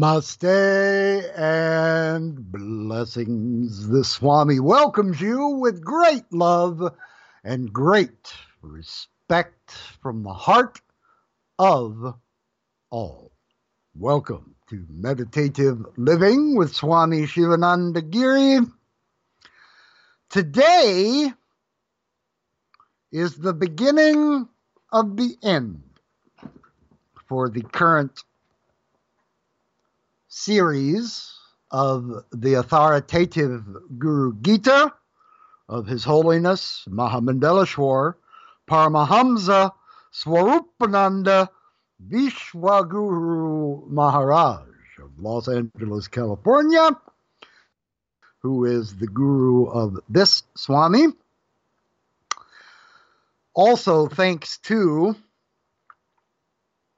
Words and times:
Namaste 0.00 1.36
and 1.36 2.50
blessings. 2.50 3.86
The 3.86 4.02
Swami 4.02 4.58
welcomes 4.58 5.20
you 5.20 5.48
with 5.48 5.84
great 5.84 6.24
love 6.32 6.94
and 7.44 7.70
great 7.70 8.32
respect 8.62 9.72
from 10.00 10.22
the 10.22 10.32
heart 10.32 10.80
of 11.58 12.14
all. 12.88 13.30
Welcome 13.94 14.54
to 14.70 14.86
Meditative 14.88 15.84
Living 15.98 16.56
with 16.56 16.74
Swami 16.74 17.26
Shivananda 17.26 18.00
Giri. 18.00 18.60
Today 20.30 21.30
is 23.12 23.36
the 23.36 23.52
beginning 23.52 24.48
of 24.90 25.18
the 25.18 25.36
end 25.42 25.82
for 27.28 27.50
the 27.50 27.62
current 27.62 28.24
series 30.30 31.34
of 31.70 32.24
the 32.32 32.54
authoritative 32.54 33.64
Guru 33.98 34.34
Gita 34.40 34.92
of 35.68 35.86
His 35.86 36.04
Holiness 36.04 36.84
Mahamandaleshwar 36.88 38.14
Paramahamsa 38.68 39.72
Swarupananda 40.12 41.48
Vishwaguru 42.08 43.88
Maharaj 43.88 44.68
of 45.02 45.18
Los 45.18 45.48
Angeles, 45.48 46.08
California, 46.08 46.90
who 48.38 48.64
is 48.64 48.96
the 48.96 49.06
guru 49.06 49.66
of 49.66 49.98
this 50.08 50.44
Swami. 50.54 51.06
Also, 53.54 54.06
thanks 54.06 54.58
to 54.58 55.14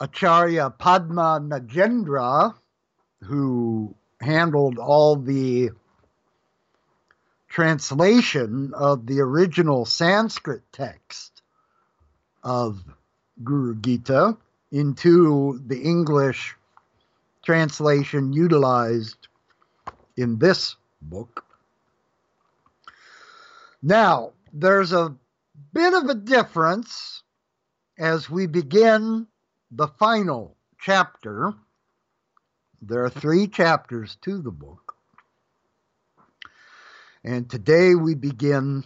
Acharya 0.01 0.71
Padma 0.71 1.41
Nagendra, 1.43 2.55
who 3.25 3.95
handled 4.21 4.79
all 4.79 5.17
the 5.17 5.71
translation 7.49 8.73
of 8.75 9.07
the 9.07 9.21
original 9.21 9.85
Sanskrit 9.85 10.63
text 10.73 11.43
of 12.43 12.83
Guru 13.43 13.75
Gita 13.77 14.37
into 14.71 15.61
the 15.67 15.81
English 15.83 16.57
translation 17.45 18.33
utilized 18.33 19.29
in 20.17 20.39
this 20.39 20.77
book. 21.01 21.45
Now, 23.83 24.33
there's 24.53 24.93
a 24.93 25.15
bit 25.73 25.95
of 25.95 26.09
a 26.09 26.15
difference 26.15 27.23
as 27.99 28.31
we 28.31 28.47
begin 28.47 29.27
the 29.71 29.89
final 29.89 30.57
chapter. 30.81 31.55
There 32.85 33.05
are 33.05 33.11
three 33.11 33.47
chapters 33.47 34.17
to 34.23 34.43
the 34.43 34.51
book. 34.51 34.97
And 37.23 37.49
today 37.49 37.95
we 37.95 38.17
begin 38.17 38.83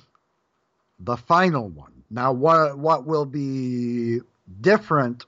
the 0.98 1.16
final 1.16 1.68
one. 1.68 2.04
Now, 2.10 2.32
what, 2.32 2.78
what 2.78 3.06
will 3.06 3.24
be 3.24 4.20
different 4.60 5.24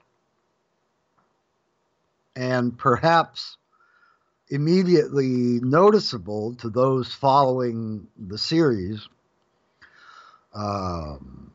and 2.35 2.77
perhaps 2.77 3.57
immediately 4.49 5.59
noticeable 5.61 6.53
to 6.55 6.69
those 6.69 7.11
following 7.11 8.07
the 8.17 8.37
series, 8.37 9.07
um, 10.53 11.51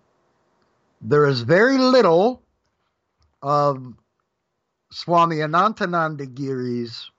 there 1.00 1.26
is 1.26 1.42
very 1.42 1.78
little 1.78 2.42
of 3.40 3.94
Swami 4.94 5.38
Anantananda 5.38 6.24
Giri's 6.24 7.10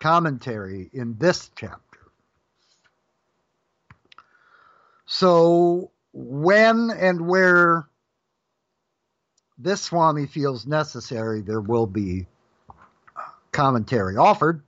commentary 0.00 0.88
in 0.94 1.14
this 1.18 1.50
chapter. 1.54 1.98
So, 5.04 5.90
when 6.14 6.90
and 6.90 7.28
where 7.28 7.86
this 9.58 9.82
Swami 9.82 10.24
feels 10.24 10.66
necessary, 10.66 11.42
there 11.42 11.60
will 11.60 11.86
be 11.86 12.26
commentary 13.52 14.16
offered. 14.16 14.62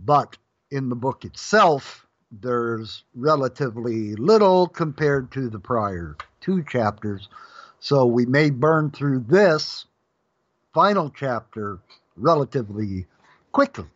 But 0.00 0.36
in 0.72 0.88
the 0.88 0.96
book 0.96 1.24
itself, 1.24 2.08
there's 2.32 3.04
relatively 3.14 4.16
little 4.16 4.66
compared 4.66 5.30
to 5.30 5.48
the 5.48 5.60
prior 5.60 6.16
two 6.40 6.64
chapters. 6.64 7.28
So 7.78 8.04
we 8.04 8.26
may 8.26 8.50
burn 8.50 8.90
through 8.90 9.26
this 9.28 9.86
final 10.72 11.10
chapter 11.10 11.78
relatively 12.16 13.06
quickly. 13.52 13.86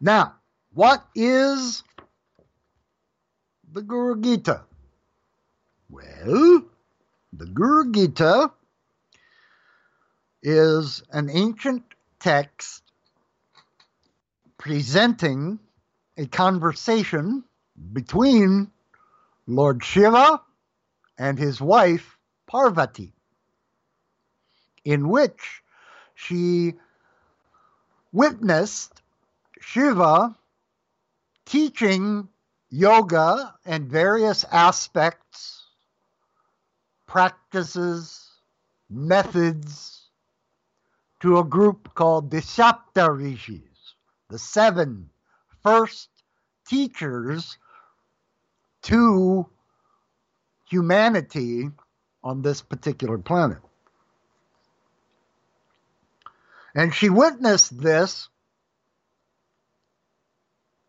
Now, 0.00 0.34
what 0.74 1.04
is 1.14 1.82
the 3.72 3.82
Guru 3.82 4.20
Gita? 4.20 4.62
Well, 5.88 6.64
the 7.32 7.46
Guru 7.46 7.92
Gita 7.92 8.50
is 10.42 11.02
an 11.12 11.30
ancient 11.30 11.84
text 12.18 12.82
presenting 14.58 15.58
a 16.16 16.26
conversation 16.26 17.44
between 17.92 18.70
Lord 19.46 19.84
Shiva 19.84 20.40
and 21.18 21.38
his 21.38 21.60
wife 21.60 22.18
Parvati, 22.46 23.12
in 24.84 25.08
which 25.08 25.62
she 26.14 26.74
witnessed 28.12 29.02
Shiva 29.60 30.36
teaching 31.46 32.28
yoga 32.70 33.54
and 33.64 33.88
various 33.88 34.44
aspects, 34.44 35.64
practices, 37.06 38.28
methods 38.88 40.08
to 41.20 41.38
a 41.38 41.44
group 41.44 41.94
called 41.94 42.30
the 42.30 42.38
Sapta 42.38 43.08
Rishis, 43.08 43.94
the 44.28 44.38
seven 44.38 45.10
first 45.62 46.08
teachers 46.66 47.58
to 48.82 49.46
humanity 50.68 51.70
on 52.24 52.42
this 52.42 52.62
particular 52.62 53.18
planet. 53.18 53.58
And 56.74 56.94
she 56.94 57.10
witnessed 57.10 57.78
this 57.80 58.28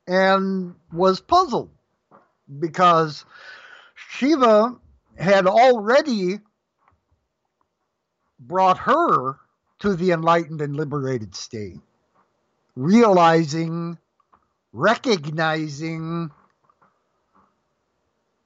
and 0.08 0.76
was 0.92 1.20
puzzled 1.20 1.72
because 2.60 3.26
Shiva 3.96 4.76
had 5.18 5.48
already 5.48 6.40
brought 8.40 8.78
her 8.80 9.38
to 9.80 9.96
the 9.96 10.12
enlightened 10.12 10.62
and 10.62 10.76
liberated 10.76 11.36
state, 11.36 11.80
realizing, 12.76 13.98
recognizing 14.72 16.32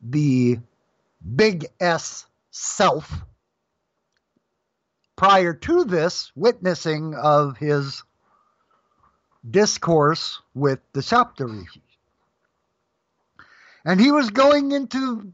the 0.01 0.60
big 1.36 1.68
S 1.80 2.25
self 2.51 3.12
prior 5.18 5.54
to 5.54 5.84
this 5.84 6.31
witnessing 6.36 7.14
of 7.16 7.58
his 7.58 8.04
discourse 9.50 10.40
with 10.54 10.80
the 10.94 11.02
Saptarishi. 11.02 11.81
And 13.84 14.00
he 14.00 14.12
was 14.12 14.30
going 14.30 14.72
into 14.72 15.34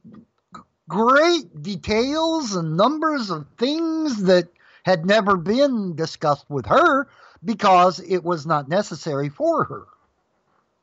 great 0.88 1.62
details 1.62 2.56
and 2.56 2.77
numbers 2.77 3.30
of 3.30 3.45
things 3.57 4.24
that 4.24 4.47
had 4.83 5.06
never 5.06 5.38
been 5.38 5.95
discussed 5.95 6.50
with 6.50 6.65
her 6.68 7.07
because 7.44 8.00
it 8.00 8.24
was 8.24 8.45
not 8.45 8.69
necessary 8.69 9.30
for 9.30 9.65
her. 9.65 9.83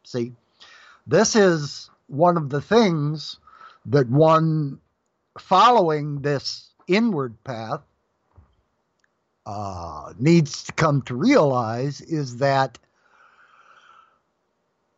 See, 0.04 0.32
this 1.06 1.36
is 1.36 1.90
one 2.08 2.36
of 2.36 2.50
the 2.50 2.60
things 2.60 3.38
that 3.86 4.08
one 4.08 4.80
following 5.38 6.20
this 6.20 6.70
inward 6.86 7.42
path 7.44 7.80
uh, 9.50 10.12
needs 10.16 10.62
to 10.62 10.72
come 10.74 11.02
to 11.02 11.16
realize 11.16 12.00
is 12.00 12.36
that 12.36 12.78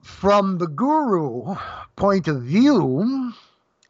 from 0.03 0.59
the 0.59 0.67
guru 0.67 1.55
point 1.97 2.29
of 2.29 2.43
view, 2.43 3.33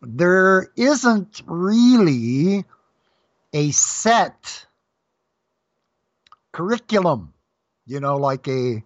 there 0.02 0.68
isn't 0.76 1.42
really 1.46 2.64
a 3.52 3.72
set 3.72 4.64
curriculum, 6.52 7.34
you 7.84 7.98
know, 7.98 8.16
like 8.16 8.46
a 8.46 8.84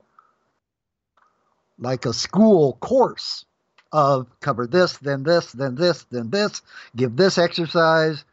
like 1.79 2.07
a 2.07 2.15
school 2.15 2.73
course 2.81 3.45
of 3.93 4.29
cover 4.41 4.67
this, 4.67 4.97
then 4.97 5.25
this, 5.25 5.53
then 5.53 5.75
this, 5.75 6.05
then 6.05 6.31
this, 6.31 6.63
give 6.97 7.17
this 7.17 7.37
exercise. 7.37 8.25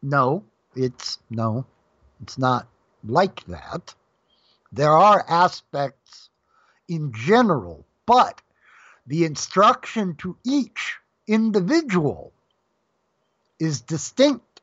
No, 0.00 0.44
it's 0.76 1.18
no, 1.28 1.66
it's 2.22 2.38
not 2.38 2.68
like 3.04 3.44
that. 3.46 3.94
There 4.72 4.96
are 4.96 5.24
aspects 5.28 6.30
in 6.88 7.12
general, 7.12 7.84
but 8.06 8.40
the 9.06 9.24
instruction 9.24 10.14
to 10.16 10.36
each 10.44 10.96
individual 11.26 12.32
is 13.58 13.80
distinct 13.80 14.60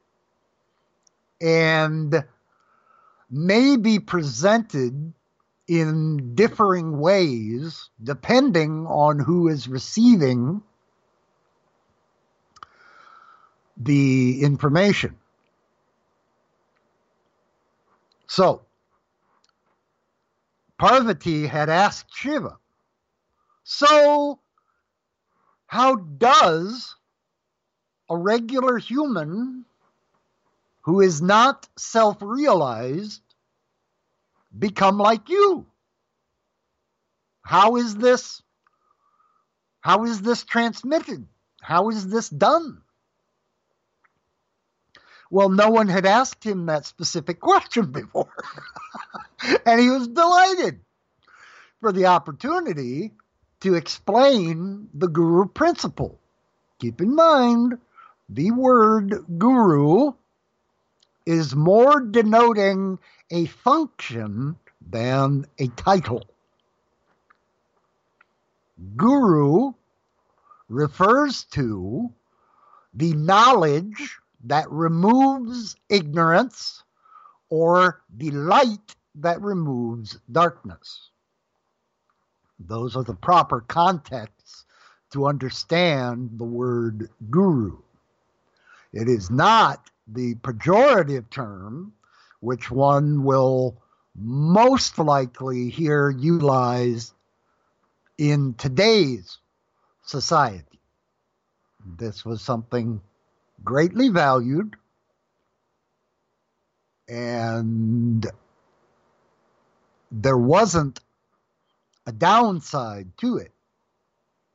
and 1.41 2.23
may 3.29 3.77
be 3.77 3.99
presented 3.99 5.13
in 5.67 6.35
differing 6.35 6.97
ways 6.99 7.89
depending 8.01 8.87
on 8.87 9.19
who 9.19 9.47
is 9.47 9.67
receiving 9.67 10.61
the 13.77 14.41
information. 14.41 15.18
So, 18.29 18.61
Parvati 20.77 21.47
had 21.47 21.67
asked 21.67 22.15
Shiva, 22.15 22.59
So, 23.63 24.39
how 25.65 25.95
does 25.95 26.95
a 28.07 28.15
regular 28.15 28.77
human 28.77 29.65
who 30.81 31.01
is 31.01 31.23
not 31.23 31.67
self 31.75 32.17
realized 32.21 33.23
become 34.57 34.99
like 34.99 35.27
you? 35.27 35.65
How 37.41 37.77
is 37.77 37.95
this? 37.95 38.43
How 39.81 40.03
is 40.05 40.21
this 40.21 40.43
transmitted? 40.43 41.27
How 41.61 41.89
is 41.89 42.07
this 42.07 42.29
done? 42.29 42.83
Well, 45.31 45.49
no 45.49 45.69
one 45.69 45.87
had 45.87 46.05
asked 46.05 46.43
him 46.43 46.65
that 46.65 46.85
specific 46.85 47.39
question 47.39 47.91
before. 47.91 48.33
and 49.65 49.79
he 49.79 49.89
was 49.89 50.07
delighted 50.07 50.79
for 51.81 51.91
the 51.91 52.07
opportunity 52.07 53.13
to 53.61 53.75
explain 53.75 54.89
the 54.93 55.07
guru 55.07 55.47
principle. 55.47 56.19
Keep 56.79 57.01
in 57.01 57.13
mind, 57.13 57.77
the 58.27 58.51
word 58.51 59.25
guru 59.37 60.13
is 61.25 61.55
more 61.55 61.99
denoting 61.99 62.97
a 63.29 63.45
function 63.45 64.55
than 64.89 65.45
a 65.59 65.67
title. 65.67 66.25
Guru 68.95 69.73
refers 70.69 71.43
to 71.45 72.09
the 72.93 73.13
knowledge 73.13 74.17
that 74.45 74.69
removes 74.71 75.75
ignorance 75.89 76.83
or 77.49 78.01
the 78.15 78.31
light 78.31 78.95
that 79.15 79.41
removes 79.41 80.19
darkness. 80.31 81.09
Those 82.59 82.95
are 82.95 83.03
the 83.03 83.15
proper 83.15 83.61
contexts 83.61 84.65
to 85.11 85.27
understand 85.27 86.31
the 86.37 86.45
word 86.45 87.09
guru. 87.29 87.77
It 88.93 89.07
is 89.07 89.29
not 89.29 89.89
the 90.07 90.35
pejorative 90.35 91.29
term 91.29 91.93
which 92.41 92.71
one 92.71 93.23
will 93.23 93.81
most 94.15 94.97
likely 94.97 95.69
hear 95.69 96.09
utilized 96.09 97.13
in 98.17 98.53
today's 98.55 99.37
society. 100.05 100.79
This 101.97 102.25
was 102.25 102.41
something 102.41 103.01
greatly 103.63 104.09
valued 104.09 104.75
and 107.07 108.27
there 110.11 110.37
wasn't 110.37 110.99
a 112.05 112.11
downside 112.11 113.09
to 113.17 113.37
it. 113.37 113.51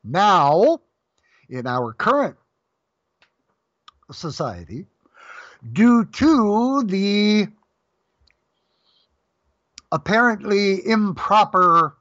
Now, 0.02 0.80
in 1.48 1.66
our 1.66 1.92
current 1.92 2.36
society, 4.12 4.86
due 5.72 6.04
to 6.04 6.82
the 6.84 7.48
apparently 9.90 10.86
improper 10.86 11.96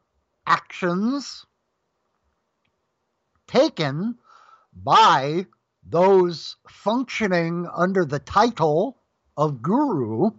actions 0.46 1.46
taken 3.48 4.18
by 4.84 5.46
those 5.90 6.56
functioning 6.68 7.68
under 7.74 8.06
the 8.06 8.20
title 8.20 8.98
of 9.38 9.62
guru, 9.62 10.32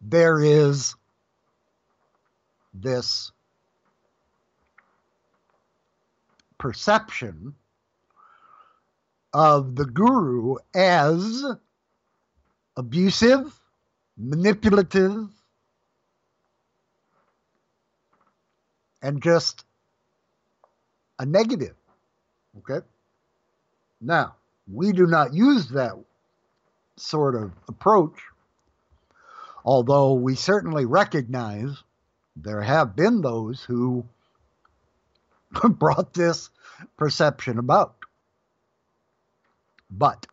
there 0.00 0.40
is 0.40 0.94
this 2.74 3.32
perception 6.58 7.54
of 9.32 9.76
the 9.76 9.84
guru 9.84 10.56
as 10.74 11.44
abusive, 12.76 13.58
manipulative, 14.16 15.28
and 19.02 19.22
just 19.22 19.64
a 21.18 21.26
negative. 21.26 21.74
Okay? 22.58 22.84
Now, 24.06 24.36
we 24.72 24.92
do 24.92 25.04
not 25.04 25.34
use 25.34 25.70
that 25.70 25.94
sort 26.96 27.34
of 27.34 27.50
approach, 27.66 28.16
although 29.64 30.12
we 30.12 30.36
certainly 30.36 30.86
recognize 30.86 31.82
there 32.36 32.62
have 32.62 32.94
been 32.94 33.20
those 33.20 33.64
who 33.64 34.04
brought 35.68 36.14
this 36.14 36.50
perception 36.96 37.58
about. 37.58 37.96
But 39.90 40.24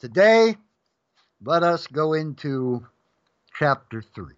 today, 0.00 0.56
let 1.44 1.62
us 1.62 1.86
go 1.86 2.14
into 2.14 2.84
chapter 3.54 4.02
3. 4.02 4.34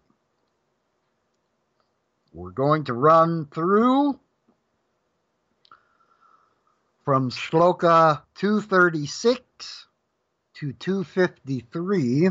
We're 2.35 2.51
going 2.51 2.85
to 2.85 2.93
run 2.93 3.47
through 3.47 4.21
from 7.05 7.31
Shloka 7.31 8.23
236 8.37 9.87
to 10.55 10.73
253, 10.73 12.31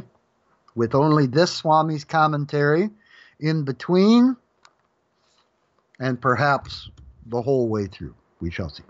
with 0.75 0.95
only 0.95 1.27
this 1.27 1.53
Swami's 1.53 2.05
commentary 2.05 2.89
in 3.39 3.63
between, 3.63 4.37
and 5.99 6.21
perhaps 6.21 6.89
the 7.25 7.41
whole 7.41 7.67
way 7.67 7.87
through. 7.87 8.15
We 8.39 8.51
shall 8.51 8.69
see. 8.69 8.83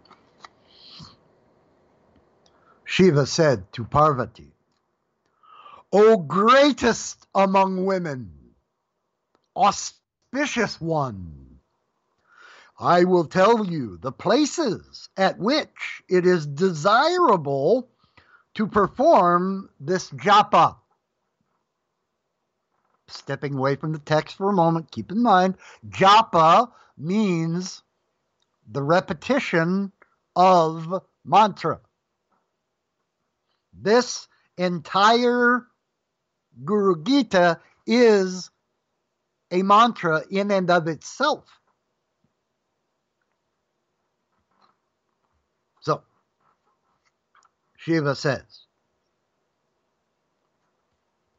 Shiva 2.86 3.26
said 3.26 3.72
to 3.74 3.84
Parvati, 3.84 4.52
O 5.94 6.18
greatest 6.18 7.26
among 7.34 7.86
women, 7.86 8.32
auspicious 9.56 10.80
one, 10.80 11.51
I 12.82 13.04
will 13.04 13.26
tell 13.26 13.64
you 13.64 13.98
the 13.98 14.12
places 14.12 15.08
at 15.16 15.38
which 15.38 16.02
it 16.10 16.26
is 16.26 16.48
desirable 16.48 17.88
to 18.56 18.66
perform 18.66 19.70
this 19.80 20.10
japa. 20.10 20.78
Stepping 23.08 23.54
away 23.54 23.76
from 23.76 23.94
the 23.94 24.00
text 24.00 24.38
for 24.38 24.50
a 24.50 24.54
moment, 24.54 24.90
keep 24.90 25.12
in 25.12 25.22
mind, 25.22 25.58
japa 25.88 26.72
means 26.98 27.84
the 28.68 28.82
repetition 28.82 29.92
of 30.36 31.04
mantra. 31.24 31.82
This 33.74 34.28
entire 34.58 35.68
Guru 36.66 37.04
Gita 37.04 37.60
is 37.86 38.50
a 39.52 39.62
mantra 39.62 40.24
in 40.32 40.50
and 40.50 40.70
of 40.72 40.88
itself. 40.88 41.46
So, 45.82 46.04
Shiva 47.82 48.16
says. 48.16 48.68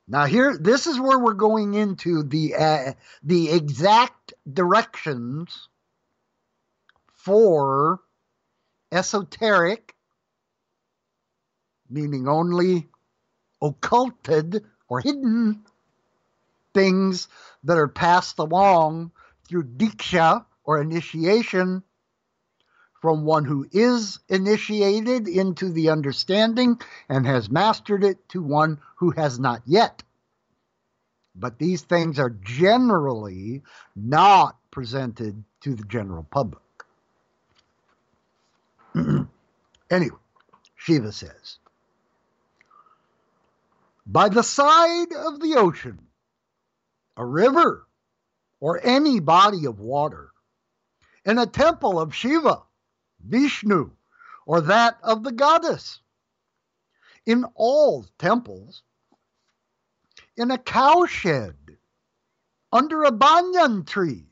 Now 0.09 0.25
here, 0.25 0.59
this 0.59 0.89
is 0.89 0.99
where 0.99 1.19
we're 1.19 1.35
going 1.35 1.75
into 1.75 2.25
the 2.25 2.57
uh, 2.57 2.93
the 3.23 3.51
exact 3.51 4.35
directions 4.53 5.69
for 7.15 8.01
esoteric, 8.91 9.95
meaning 11.89 12.27
only 12.27 12.89
occulted 13.63 14.65
or 14.89 15.01
hidden 15.01 15.65
things 16.75 17.29
that 17.63 17.79
are 17.79 17.87
passed 17.87 18.41
along 18.41 19.13
through 19.47 19.63
diksha 19.63 20.45
or 20.65 20.81
initiation 20.81 21.85
from 23.03 23.25
one 23.25 23.45
who 23.45 23.67
is 23.73 24.21
initiated 24.29 25.27
into 25.27 25.71
the 25.71 25.91
understanding 25.91 26.81
and 27.09 27.27
has 27.27 27.51
mastered 27.51 28.05
it 28.05 28.29
to 28.29 28.41
one 28.41 28.79
who 28.95 29.11
has 29.11 29.41
not 29.41 29.61
yet. 29.67 30.05
But 31.35 31.59
these 31.59 31.83
things 31.83 32.21
are 32.21 32.31
generally 32.31 33.63
not 33.97 34.57
presented 34.71 35.43
to 35.63 35.75
the 35.75 35.83
general 35.85 36.23
public. 36.23 36.63
anyway, 39.91 40.17
Shiva 40.77 41.11
says, 41.11 41.59
by 44.07 44.29
the 44.29 44.43
side 44.43 45.13
of 45.13 45.41
the 45.41 45.57
ocean, 45.57 45.99
a 47.17 47.25
river, 47.25 47.85
or 48.61 48.81
any 48.85 49.19
body 49.19 49.67
of 49.67 49.81
water, 49.81 50.31
in 51.25 51.39
a 51.39 51.47
temple 51.47 51.99
of 51.99 52.15
Shiva, 52.15 52.63
Vishnu, 53.25 53.91
or 54.47 54.61
that 54.63 54.99
of 55.03 55.23
the 55.23 55.33
goddess. 55.33 56.01
In 57.25 57.45
all 57.55 58.05
temples, 58.19 58.83
in 60.37 60.51
a 60.51 60.59
cowshed, 60.59 61.77
under 62.73 63.05
a 63.05 63.13
banyan 63.13 63.85
tree, 63.85 64.27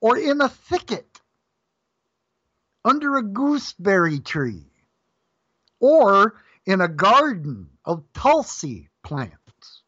or 0.00 0.16
in 0.16 0.40
a 0.40 0.48
thicket, 0.48 1.20
under 2.84 3.16
a 3.16 3.22
gooseberry 3.22 4.18
tree, 4.18 4.72
or 5.78 6.40
in 6.66 6.80
a 6.80 6.88
garden 6.88 7.70
of 7.84 8.04
tulsi 8.12 8.88
plants. 9.02 9.82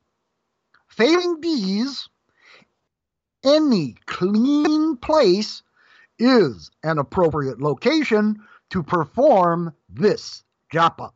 Failing 0.89 1.41
these, 1.41 2.09
any 3.43 3.97
clean 4.07 4.97
place 4.99 5.62
is 6.23 6.71
an 6.85 6.99
appropriate 6.99 7.61
location 7.61 8.37
to 8.71 8.83
perform 8.83 9.75
this 9.88 10.45
japa, 10.73 11.11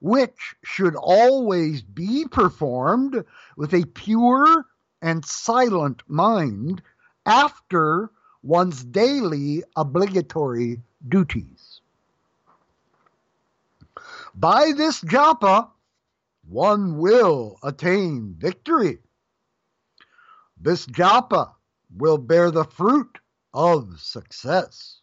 which 0.00 0.56
should 0.64 0.96
always 0.96 1.82
be 1.82 2.26
performed 2.26 3.24
with 3.56 3.72
a 3.72 3.86
pure 3.86 4.66
and 5.00 5.24
silent 5.24 6.02
mind 6.08 6.82
after 7.24 8.10
one's 8.42 8.82
daily 8.82 9.62
obligatory 9.76 10.82
duties. 11.08 11.80
By 14.34 14.72
this 14.72 15.00
japa, 15.00 15.68
one 16.48 16.98
will 16.98 17.58
attain 17.62 18.34
victory. 18.36 18.98
This 20.60 20.86
japa 20.86 21.54
will 21.96 22.18
bear 22.18 22.50
the 22.50 22.64
fruit 22.64 23.18
of 23.52 24.00
success. 24.00 25.00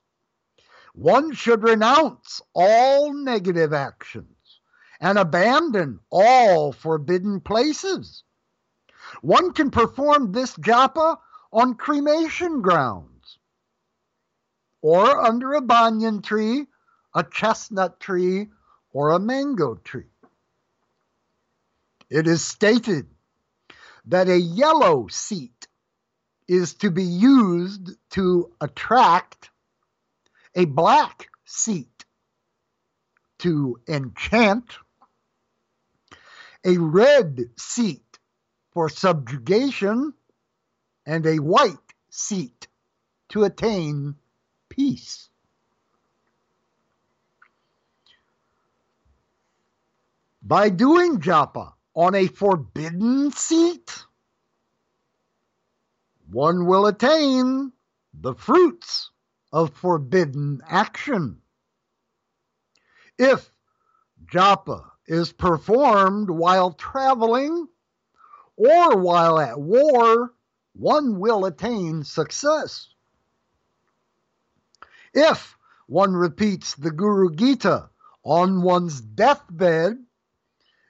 One 0.94 1.34
should 1.34 1.64
renounce 1.64 2.42
all 2.54 3.14
negative 3.14 3.74
actions 3.74 4.60
and 5.00 5.18
abandon 5.18 6.00
all 6.10 6.72
forbidden 6.72 7.42
places. 7.42 8.24
One 9.22 9.54
can 9.54 9.72
perform 9.72 10.32
this 10.32 10.56
japa 10.56 11.18
on 11.52 11.76
cremation 11.76 12.62
grounds 12.62 13.38
or 14.82 15.20
under 15.20 15.54
a 15.54 15.62
banyan 15.62 16.22
tree, 16.22 16.68
a 17.16 17.24
chestnut 17.24 18.00
tree, 18.00 18.50
or 18.94 19.12
a 19.12 19.20
mango 19.20 19.76
tree. 19.76 20.12
It 22.10 22.28
is 22.28 22.46
stated 22.46 23.08
that 24.06 24.30
a 24.30 24.40
yellow 24.40 25.08
seat 25.08 25.68
is 26.48 26.76
to 26.76 26.92
be 26.92 27.04
used 27.04 27.92
to 28.12 28.52
attract 28.62 29.50
a 30.56 30.66
black 30.66 31.28
seat 31.46 32.06
to 33.40 33.80
enchant, 33.88 34.76
a 36.64 36.78
red 36.78 37.40
seat 37.58 38.20
for 38.72 38.90
subjugation, 38.90 40.14
and 41.06 41.26
a 41.26 41.38
white 41.40 41.78
seat 42.10 42.68
to 43.30 43.44
attain 43.44 44.16
peace. 44.70 45.30
By 50.42 50.70
doing 50.70 51.20
japa 51.20 51.74
on 51.96 52.14
a 52.16 52.28
forbidden 52.28 53.32
seat, 53.32 54.06
one 56.36 56.66
will 56.66 56.86
attain 56.86 57.72
the 58.14 58.34
fruits 58.36 59.10
of 59.54 59.74
forbidden 59.74 60.60
action. 60.68 61.40
If 63.18 63.50
japa 64.30 64.84
is 65.08 65.32
performed 65.32 66.30
while 66.30 66.74
traveling 66.74 67.70
or 68.58 68.98
while 68.98 69.40
at 69.40 69.58
war, 69.58 70.34
one 70.74 71.22
will 71.22 71.46
attain 71.46 72.04
success. 72.04 72.90
If 75.14 75.58
one 75.88 76.12
repeats 76.12 76.76
the 76.76 76.92
Guru 76.92 77.34
Gita 77.34 77.90
on 78.26 78.62
one's 78.62 79.00
deathbed, 79.00 80.04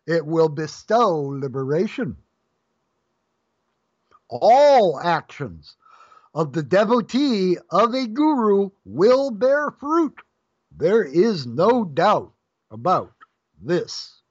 it 0.08 0.26
will 0.26 0.50
bestow 0.50 1.20
liberation. 1.20 2.18
All 4.30 5.00
actions 5.00 5.76
of 6.34 6.54
the 6.54 6.64
devotee 6.64 7.58
of 7.70 7.94
a 7.94 8.08
guru 8.08 8.70
will 8.84 9.32
bear 9.32 9.72
fruit. 9.72 10.20
There 10.72 11.04
is 11.04 11.46
no 11.46 11.86
doubt 11.86 12.34
about 12.72 13.14
this. 13.62 14.22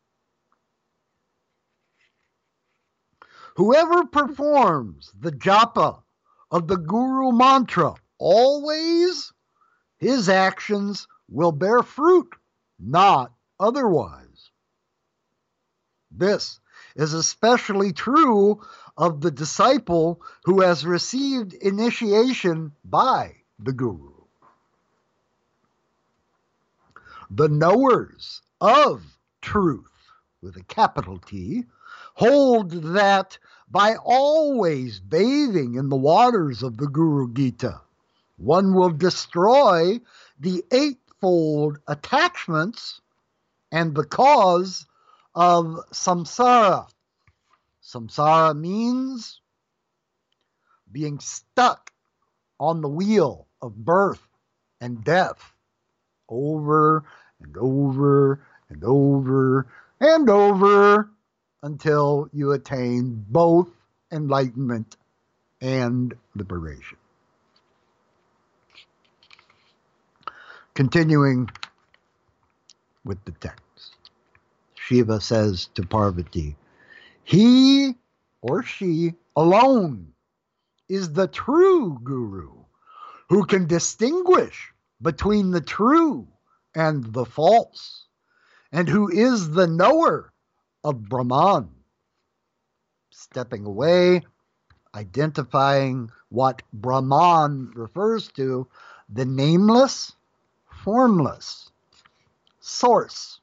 Whoever 3.57 4.05
performs 4.05 5.13
the 5.19 5.33
japa 5.33 6.03
of 6.51 6.67
the 6.67 6.77
guru 6.77 7.33
mantra 7.33 7.95
always, 8.19 9.33
his 9.99 10.29
actions 10.29 11.07
will 11.29 11.53
bear 11.53 11.83
fruit, 11.83 12.35
not 12.79 13.33
otherwise. 13.61 14.51
This 16.11 16.61
is 16.97 17.15
especially 17.15 17.93
true 17.93 18.61
of 18.97 19.21
the 19.21 19.31
disciple 19.31 20.21
who 20.45 20.61
has 20.61 20.87
received 20.87 21.55
initiation 21.55 22.73
by 22.85 23.35
the 23.59 23.73
Guru. 23.73 24.15
the 27.31 27.49
knowers 27.49 28.43
of 28.61 29.03
truth, 29.41 29.91
with 30.41 30.57
a 30.57 30.63
capital 30.65 31.19
T, 31.19 31.65
hold 32.15 32.71
that 32.95 33.39
by 33.71 33.97
always 34.05 35.01
bathing 35.01 35.75
in 35.75 35.89
the 35.89 35.97
waters 35.97 36.63
of 36.63 36.77
the 36.77 36.87
Guru 36.87 37.33
Gita, 37.33 37.81
one 38.37 38.75
will 38.75 38.91
destroy 38.91 40.01
the 40.39 40.63
eightfold 40.71 41.79
attachments 41.89 43.01
and 43.73 43.95
the 43.95 44.05
cause 44.05 44.87
of 45.35 45.81
samsara. 45.93 46.87
Samsara 47.83 48.59
means 48.59 49.41
being 50.91 51.19
stuck 51.19 51.93
on 52.61 52.81
the 52.81 52.88
wheel 52.88 53.47
of 53.61 53.76
birth 53.76 54.26
and 54.81 55.03
death 55.05 55.53
over 56.29 57.05
and 57.41 57.57
over 57.57 58.41
and 58.69 58.85
over 58.85 59.67
and 60.00 60.31
over 60.31 61.11
until 61.62 62.29
you 62.33 62.53
attain 62.53 63.25
both 63.29 63.69
enlightenment 64.12 64.97
and 65.61 66.14
liberation. 66.35 66.99
Continuing 70.75 71.49
with 73.05 73.25
the 73.25 73.33
text, 73.33 73.63
Shiva 74.87 75.19
says 75.19 75.71
to 75.76 75.87
Parvati, 75.87 76.57
He 77.23 77.95
or 78.42 78.62
she 78.62 79.14
alone 79.35 80.12
is 80.90 81.14
the 81.14 81.27
true 81.27 81.99
guru 82.05 82.53
who 83.31 83.47
can 83.47 83.66
distinguish 83.66 84.75
between 85.01 85.53
the 85.53 85.62
true 85.62 86.29
and 86.75 87.03
the 87.14 87.25
false, 87.25 88.09
and 88.73 88.87
who 88.87 89.09
is 89.09 89.49
the 89.49 89.66
knower 89.66 90.35
of 90.85 91.09
Brahman. 91.09 91.70
Stepping 93.09 93.64
away, 93.64 94.20
identifying 94.94 96.11
what 96.29 96.62
Brahman 96.75 97.73
refers 97.75 98.29
to, 98.33 98.68
the 99.09 99.25
nameless, 99.25 100.12
formless 100.85 101.70
source. 102.61 103.40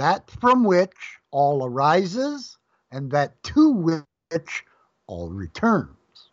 That 0.00 0.30
from 0.30 0.64
which 0.64 1.18
all 1.30 1.62
arises, 1.62 2.56
and 2.90 3.10
that 3.10 3.42
to 3.42 3.70
which 3.70 4.64
all 5.06 5.28
returns. 5.28 6.30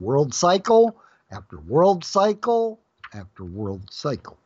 World 0.00 0.34
cycle 0.34 1.00
after 1.30 1.60
world 1.60 2.04
cycle 2.04 2.80
after 3.14 3.44
world 3.44 3.92
cycle. 3.92 4.36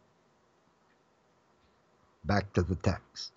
Back 2.27 2.53
to 2.53 2.63
the 2.63 2.75
text. 2.75 3.33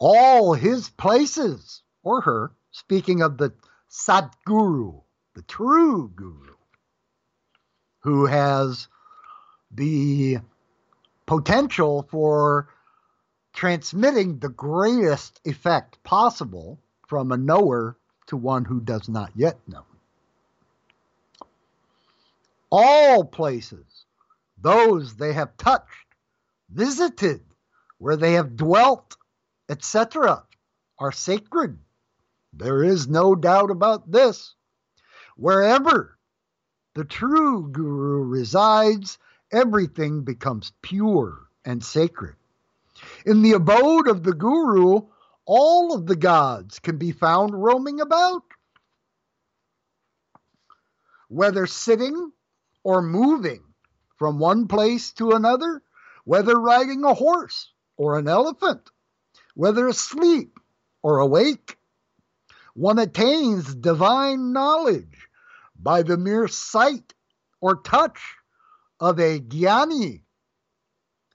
All 0.00 0.54
his 0.54 0.90
places, 0.90 1.82
or 2.02 2.20
her, 2.22 2.50
speaking 2.72 3.22
of 3.22 3.38
the 3.38 3.52
Satguru, 3.88 5.02
the 5.34 5.42
true 5.42 6.10
Guru, 6.16 6.56
who 8.00 8.26
has 8.26 8.88
the 9.70 10.38
potential 11.26 12.08
for 12.10 12.70
transmitting 13.52 14.38
the 14.38 14.48
greatest 14.48 15.40
effect 15.44 16.02
possible 16.02 16.78
from 17.08 17.32
a 17.32 17.36
knower 17.36 17.96
to 18.26 18.36
one 18.36 18.64
who 18.64 18.80
does 18.80 19.08
not 19.08 19.32
yet 19.34 19.58
know. 19.66 19.84
All 22.70 23.24
places, 23.24 24.04
those 24.60 25.16
they 25.16 25.32
have 25.32 25.56
touched, 25.56 26.06
visited, 26.70 27.42
where 27.98 28.16
they 28.16 28.34
have 28.34 28.56
dwelt, 28.56 29.16
etc., 29.68 30.44
are 30.98 31.12
sacred. 31.12 31.78
There 32.52 32.84
is 32.84 33.08
no 33.08 33.34
doubt 33.34 33.70
about 33.70 34.10
this. 34.10 34.54
Wherever 35.36 36.16
the 36.94 37.04
true 37.04 37.68
Guru 37.70 38.24
resides, 38.24 39.18
everything 39.50 40.22
becomes 40.22 40.72
pure 40.82 41.48
and 41.64 41.82
sacred. 41.84 42.36
In 43.26 43.42
the 43.42 43.52
abode 43.52 44.08
of 44.08 44.22
the 44.22 44.32
Guru, 44.32 45.02
all 45.44 45.94
of 45.94 46.06
the 46.06 46.16
gods 46.16 46.78
can 46.78 46.96
be 46.96 47.12
found 47.12 47.54
roaming 47.54 48.00
about. 48.00 48.42
Whether 51.28 51.66
sitting 51.66 52.32
or 52.82 53.02
moving 53.02 53.62
from 54.16 54.38
one 54.38 54.68
place 54.68 55.12
to 55.14 55.32
another, 55.32 55.82
whether 56.24 56.54
riding 56.54 57.04
a 57.04 57.14
horse 57.14 57.72
or 57.96 58.18
an 58.18 58.28
elephant, 58.28 58.90
whether 59.54 59.88
asleep 59.88 60.58
or 61.02 61.18
awake, 61.18 61.76
one 62.74 62.98
attains 62.98 63.74
divine 63.74 64.52
knowledge 64.52 65.28
by 65.78 66.02
the 66.02 66.16
mere 66.16 66.48
sight 66.48 67.14
or 67.60 67.76
touch 67.76 68.20
of 68.98 69.18
a 69.18 69.40
jnani 69.40 70.22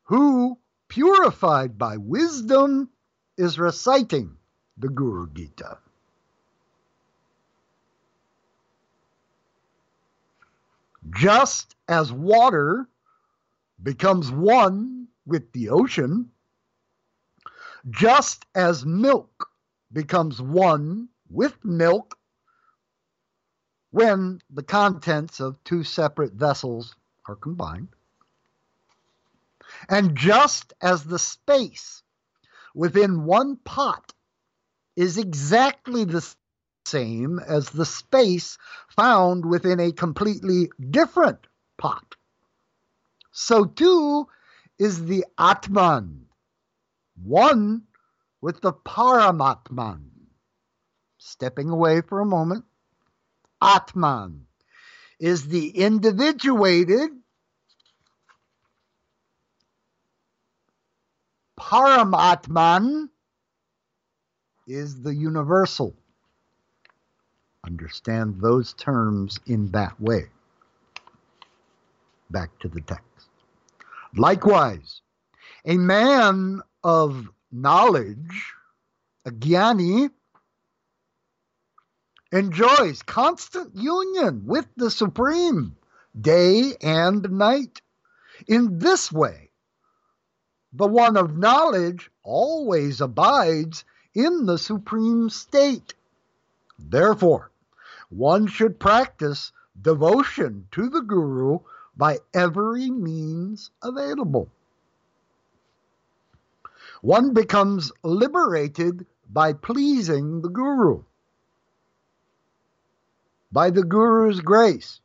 who, 0.03 0.57
purified 0.95 1.77
by 1.77 1.97
wisdom, 1.97 2.89
is 3.37 3.59
reciting 3.59 4.37
the 4.77 4.87
Guru 4.87 5.27
Gita. 5.33 5.77
Just 11.13 11.75
as 11.89 12.13
water 12.13 12.87
becomes 13.83 14.31
one 14.31 15.09
with 15.25 15.51
the 15.51 15.67
ocean, 15.67 16.31
just 17.89 18.45
as 18.55 18.85
milk 18.85 19.49
becomes 19.91 20.41
one 20.41 21.09
with 21.29 21.57
milk 21.65 22.17
when 23.91 24.39
the 24.49 24.63
contents 24.63 25.41
of 25.41 25.61
two 25.65 25.83
separate 25.83 26.31
vessels 26.31 26.95
are 27.27 27.35
combined. 27.35 27.89
And 29.89 30.15
just 30.15 30.73
as 30.81 31.03
the 31.03 31.19
space 31.19 32.03
within 32.73 33.25
one 33.25 33.57
pot 33.57 34.13
is 34.95 35.17
exactly 35.17 36.05
the 36.05 36.25
same 36.85 37.39
as 37.39 37.69
the 37.69 37.85
space 37.85 38.57
found 38.95 39.45
within 39.45 39.79
a 39.79 39.91
completely 39.91 40.69
different 40.91 41.47
pot, 41.77 42.15
so 43.31 43.65
too 43.65 44.27
is 44.77 45.05
the 45.05 45.25
Atman, 45.37 46.27
one 47.21 47.83
with 48.41 48.61
the 48.61 48.71
Paramatman. 48.71 50.09
Stepping 51.17 51.69
away 51.69 52.01
for 52.01 52.19
a 52.19 52.25
moment, 52.25 52.65
Atman 53.61 54.47
is 55.19 55.47
the 55.47 55.69
individuated 55.69 57.09
Paramatman 61.59 63.09
is 64.67 65.01
the 65.01 65.13
universal. 65.13 65.95
Understand 67.65 68.41
those 68.41 68.73
terms 68.73 69.39
in 69.45 69.71
that 69.71 69.99
way. 69.99 70.25
Back 72.29 72.57
to 72.59 72.67
the 72.67 72.81
text. 72.81 73.29
Likewise, 74.15 75.01
a 75.65 75.77
man 75.77 76.61
of 76.83 77.27
knowledge, 77.51 78.53
a 79.25 79.31
jnani, 79.31 80.09
enjoys 82.31 83.01
constant 83.03 83.75
union 83.75 84.43
with 84.45 84.67
the 84.75 84.91
Supreme 84.91 85.75
day 86.19 86.75
and 86.81 87.29
night. 87.31 87.81
In 88.47 88.79
this 88.79 89.11
way, 89.11 89.44
the 90.77 90.87
one 90.87 91.15
of 91.15 91.37
knowledge 91.37 92.11
always 92.21 92.99
abides 92.99 93.85
in 94.13 94.45
the 94.45 94.57
supreme 94.57 95.29
state. 95.29 95.93
Therefore, 96.77 97.49
one 98.09 98.47
should 98.47 98.77
practice 98.77 99.53
devotion 99.81 100.67
to 100.71 100.89
the 100.89 101.01
Guru 101.01 101.59
by 101.95 102.19
every 102.33 102.89
means 102.89 103.71
available. 103.81 104.49
One 107.01 107.33
becomes 107.33 107.93
liberated 108.03 109.05
by 109.31 109.53
pleasing 109.53 110.41
the 110.41 110.49
Guru. 110.49 111.03
By 113.49 113.69
the 113.69 113.83
Guru's 113.83 114.41
grace, 114.41 114.99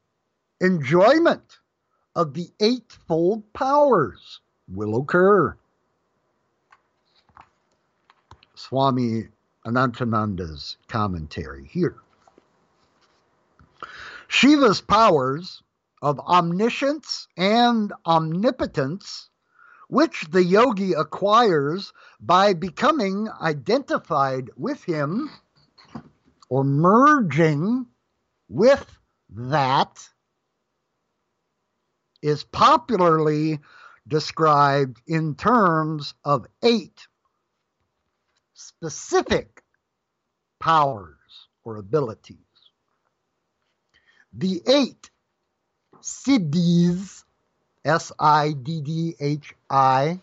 enjoyment 0.60 1.60
of 2.16 2.34
the 2.34 2.50
eightfold 2.58 3.52
powers 3.52 4.40
will 4.72 4.96
occur. 4.96 5.56
Swami 8.54 9.28
Anantananda's 9.66 10.76
commentary 10.88 11.66
here. 11.66 11.96
Shiva's 14.28 14.80
powers 14.80 15.62
of 16.02 16.20
omniscience 16.20 17.26
and 17.36 17.92
omnipotence, 18.06 19.28
which 19.88 20.24
the 20.30 20.44
yogi 20.44 20.92
acquires 20.92 21.92
by 22.20 22.54
becoming 22.54 23.28
identified 23.40 24.50
with 24.56 24.82
him 24.84 25.30
or 26.48 26.64
merging 26.64 27.86
with 28.48 28.98
that, 29.30 30.08
is 32.22 32.44
popularly 32.44 33.58
described 34.08 35.00
in 35.06 35.34
terms 35.34 36.14
of 36.24 36.46
eight 36.62 37.06
specific 38.54 39.62
powers 40.58 41.48
or 41.64 41.76
abilities. 41.76 42.36
The 44.32 44.62
eight 44.66 45.10
siddhis, 46.00 47.24
S 47.84 48.12
I 48.18 48.52
D 48.52 48.80
D 48.80 49.16
H 49.18 49.54
I, 49.68 50.20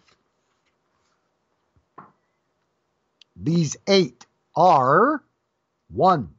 these 3.35 3.77
eight 3.87 4.25
are 4.55 5.21
one, 5.89 6.33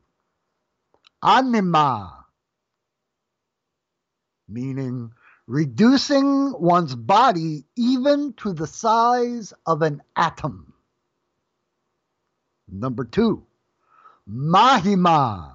anima, 1.22 2.24
meaning 4.48 5.12
reducing 5.49 6.53
one's 6.61 6.95
body 6.95 7.65
even 7.75 8.35
to 8.35 8.53
the 8.53 8.67
size 8.67 9.55
of 9.67 9.81
an 9.81 10.03
atom. 10.15 10.75
Number 12.71 13.07
two, 13.07 13.47
mahima, 14.31 15.55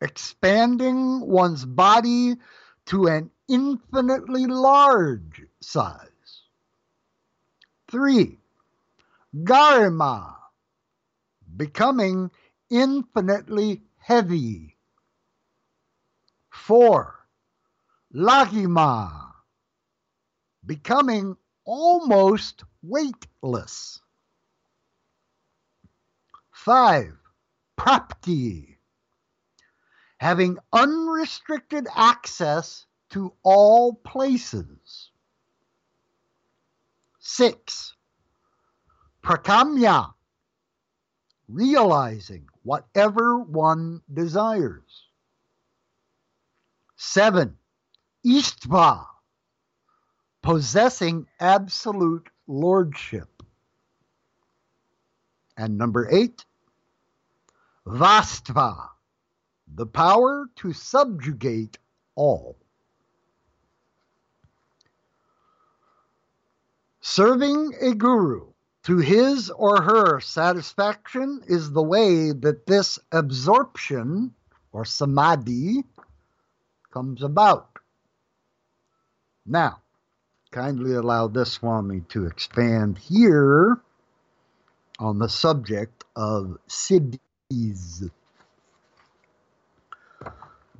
expanding 0.00 1.20
one's 1.20 1.64
body 1.64 2.36
to 2.86 3.08
an 3.08 3.30
infinitely 3.48 4.46
large 4.46 5.42
size. 5.60 6.06
Three, 7.90 8.38
garima, 9.34 10.36
becoming 11.56 12.30
infinitely 12.70 13.82
heavy. 13.98 14.76
Four, 16.50 17.19
laghima, 18.14 19.32
becoming 20.64 21.36
almost 21.64 22.64
weightless. 22.82 24.00
Five, 26.50 27.16
prapti, 27.78 28.76
having 30.18 30.58
unrestricted 30.72 31.86
access 31.94 32.86
to 33.10 33.32
all 33.42 33.94
places. 33.94 35.10
Six, 37.18 37.94
prakamya, 39.22 40.12
realizing 41.48 42.46
whatever 42.62 43.38
one 43.38 44.02
desires. 44.12 45.06
Seven, 46.96 47.56
istva, 48.24 49.06
possessing 50.42 51.26
absolute 51.38 52.28
lordship. 52.46 53.42
And 55.56 55.76
number 55.76 56.08
eight, 56.10 56.44
vastva, 57.86 58.88
the 59.74 59.86
power 59.86 60.46
to 60.56 60.72
subjugate 60.72 61.78
all. 62.14 62.56
Serving 67.00 67.72
a 67.80 67.94
guru 67.94 68.52
to 68.84 68.98
his 68.98 69.50
or 69.50 69.82
her 69.82 70.20
satisfaction 70.20 71.42
is 71.46 71.70
the 71.70 71.82
way 71.82 72.32
that 72.32 72.66
this 72.66 72.98
absorption 73.12 74.34
or 74.72 74.84
samadhi 74.84 75.84
comes 76.90 77.22
about. 77.22 77.69
Now, 79.50 79.80
kindly 80.52 80.94
allow 80.94 81.26
this 81.26 81.54
Swami 81.54 82.02
to 82.10 82.26
expand 82.26 82.98
here 82.98 83.80
on 85.00 85.18
the 85.18 85.28
subject 85.28 86.04
of 86.14 86.56
siddhis. 86.68 88.08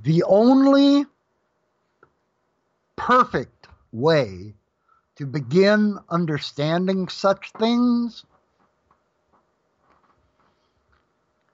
The 0.04 0.22
only 0.22 1.04
perfect 2.94 3.66
way 3.90 4.54
to 5.16 5.26
begin 5.26 5.98
understanding 6.08 7.08
such 7.08 7.50
things 7.58 8.24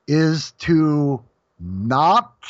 is 0.06 0.50
to 0.58 1.24
not 1.58 2.44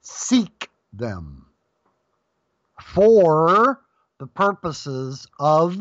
seek 0.00 0.70
them 0.92 1.49
for 2.92 3.80
the 4.18 4.26
purposes 4.26 5.26
of 5.38 5.78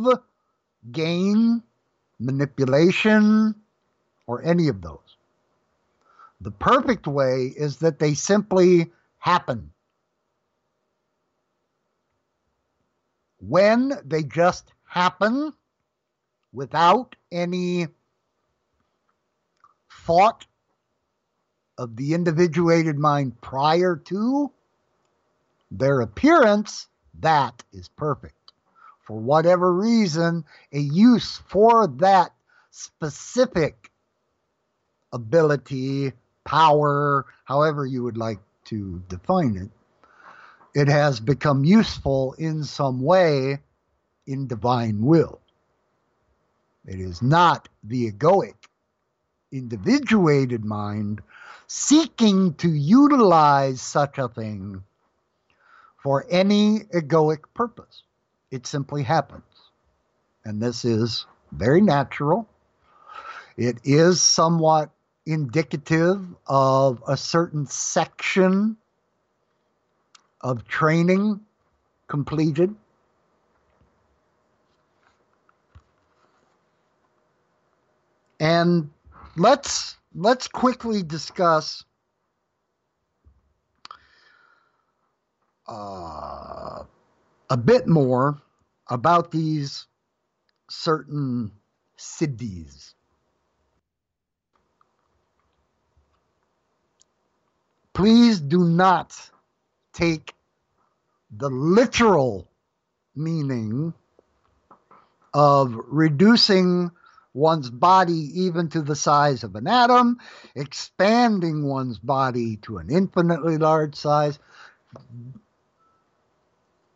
gain, 0.91 1.63
manipulation, 2.19 3.55
or 4.27 4.43
any 4.43 4.67
of 4.67 4.81
those. 4.81 5.17
The 6.41 6.51
perfect 6.51 7.07
way 7.07 7.53
is 7.55 7.77
that 7.77 7.99
they 7.99 8.13
simply 8.13 8.91
happen. 9.17 9.71
When 13.39 13.93
they 14.05 14.23
just 14.23 14.71
happen 14.85 15.53
without 16.53 17.15
any 17.31 17.87
thought 20.05 20.45
of 21.77 21.95
the 21.95 22.13
individuated 22.13 22.97
mind 22.97 23.39
prior 23.41 23.95
to 23.95 24.51
their 25.71 26.01
appearance, 26.01 26.87
that 27.21 27.63
is 27.71 27.87
perfect. 27.89 28.35
For 29.01 29.19
whatever 29.19 29.73
reason, 29.73 30.45
a 30.71 30.79
use 30.79 31.41
for 31.47 31.87
that 31.97 32.31
specific 32.71 33.91
ability, 35.11 36.13
power, 36.43 37.25
however 37.45 37.85
you 37.85 38.03
would 38.03 38.17
like 38.17 38.39
to 38.65 39.01
define 39.09 39.55
it, 39.55 39.69
it 40.79 40.87
has 40.87 41.19
become 41.19 41.63
useful 41.63 42.33
in 42.33 42.63
some 42.63 43.01
way 43.01 43.59
in 44.27 44.47
divine 44.47 45.01
will. 45.01 45.39
It 46.85 46.99
is 46.99 47.21
not 47.21 47.67
the 47.83 48.11
egoic, 48.11 48.55
individuated 49.51 50.63
mind 50.63 51.21
seeking 51.67 52.53
to 52.55 52.69
utilize 52.69 53.81
such 53.81 54.17
a 54.17 54.27
thing 54.27 54.83
for 56.01 56.25
any 56.29 56.79
egoic 56.93 57.39
purpose. 57.53 58.03
It 58.51 58.65
simply 58.65 59.03
happens. 59.03 59.43
And 60.45 60.61
this 60.61 60.85
is 60.85 61.25
very 61.51 61.81
natural. 61.81 62.47
It 63.57 63.79
is 63.83 64.21
somewhat 64.21 64.91
indicative 65.25 66.25
of 66.47 67.03
a 67.07 67.17
certain 67.17 67.67
section 67.67 68.77
of 70.41 70.67
training 70.67 71.41
completed. 72.07 72.73
And 78.39 78.89
let's 79.35 79.97
let's 80.15 80.47
quickly 80.47 81.03
discuss 81.03 81.83
uh, 85.69 86.83
a 87.49 87.57
bit 87.57 87.87
more 87.87 88.41
about 88.87 89.31
these 89.31 89.85
certain 90.69 91.51
siddhis. 91.97 92.93
Please 97.93 98.39
do 98.39 98.63
not 98.63 99.15
take 99.93 100.33
the 101.31 101.49
literal 101.49 102.47
meaning 103.15 103.93
of 105.33 105.75
reducing 105.87 106.91
one's 107.33 107.69
body 107.69 108.41
even 108.41 108.69
to 108.69 108.81
the 108.81 108.95
size 108.95 109.43
of 109.43 109.55
an 109.55 109.67
atom, 109.67 110.17
expanding 110.55 111.67
one's 111.67 111.99
body 111.99 112.57
to 112.57 112.77
an 112.77 112.89
infinitely 112.89 113.57
large 113.57 113.95
size. 113.95 114.39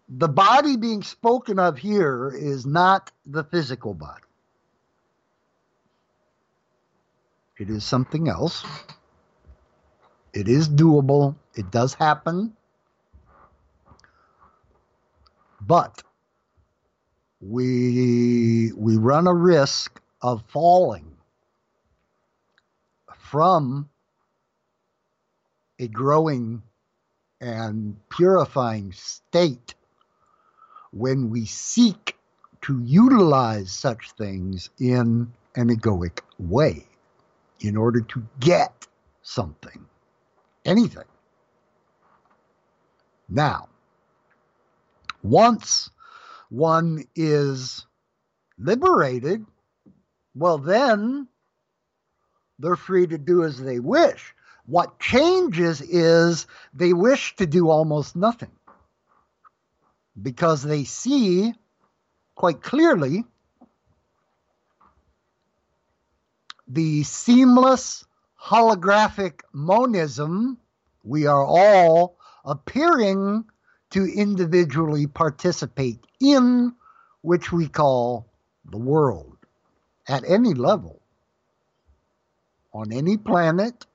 The 0.10 0.28
body 0.28 0.78
being 0.78 1.02
spoken 1.02 1.60
of 1.60 1.78
here 1.78 2.30
is 2.36 2.66
not 2.66 3.12
the 3.26 3.44
physical 3.44 3.94
body, 3.94 4.24
it 7.58 7.70
is 7.70 7.84
something 7.84 8.28
else. 8.28 8.66
It 10.34 10.48
is 10.48 10.68
doable. 10.68 11.36
It 11.54 11.70
does 11.70 11.94
happen. 11.94 12.56
But 15.62 16.02
we 17.40 18.72
we 18.76 18.98
run 18.98 19.28
a 19.28 19.34
risk 19.34 20.02
of 20.22 20.44
falling 20.48 21.16
from 23.16 23.90
a 25.80 25.88
growing 25.88 26.64
and 27.40 27.98
purifying 28.10 28.92
state 28.94 29.76
when 30.94 31.30
we 31.30 31.46
seek 31.46 32.16
to 32.62 32.80
utilize 32.84 33.72
such 33.72 34.12
things 34.12 34.70
in 34.80 35.32
an 35.56 35.70
egoic 35.70 36.20
way 36.40 36.86
in 37.60 37.76
order 37.76 38.02
to 38.02 38.24
get 38.40 38.88
something, 39.24 39.86
anything. 40.66 41.04
Now, 43.28 43.70
once 45.24 45.90
one 46.50 47.06
is 47.16 47.86
liberated, 48.60 49.46
well, 50.36 50.58
then 50.58 51.28
they're 52.60 52.76
free 52.76 53.08
to 53.08 53.18
do 53.18 53.44
as 53.44 53.60
they 53.60 53.80
wish. 53.80 54.34
What 54.66 55.00
changes 55.00 55.82
is 55.82 56.46
they 56.74 56.94
wish 56.94 57.36
to 57.38 57.46
do 57.46 57.70
almost 57.70 58.16
nothing 58.16 58.52
because 60.22 60.64
they 60.64 60.84
see 60.84 61.54
quite 62.36 62.62
clearly 62.62 63.24
the 66.68 67.04
seamless 67.04 68.06
holographic 68.42 69.42
monism 69.54 70.58
we 71.04 71.26
are 71.28 71.44
all 71.46 72.18
appearing 72.46 73.46
to 73.92 74.06
individually 74.06 75.06
participate 75.06 76.00
in, 76.20 76.74
which 77.22 77.52
we 77.52 77.68
call 77.68 78.26
the 78.72 78.78
world 78.78 79.38
at 80.08 80.24
any 80.28 80.54
level, 80.54 81.00
on 82.74 82.92
any 82.92 83.18
planet, 83.18 83.86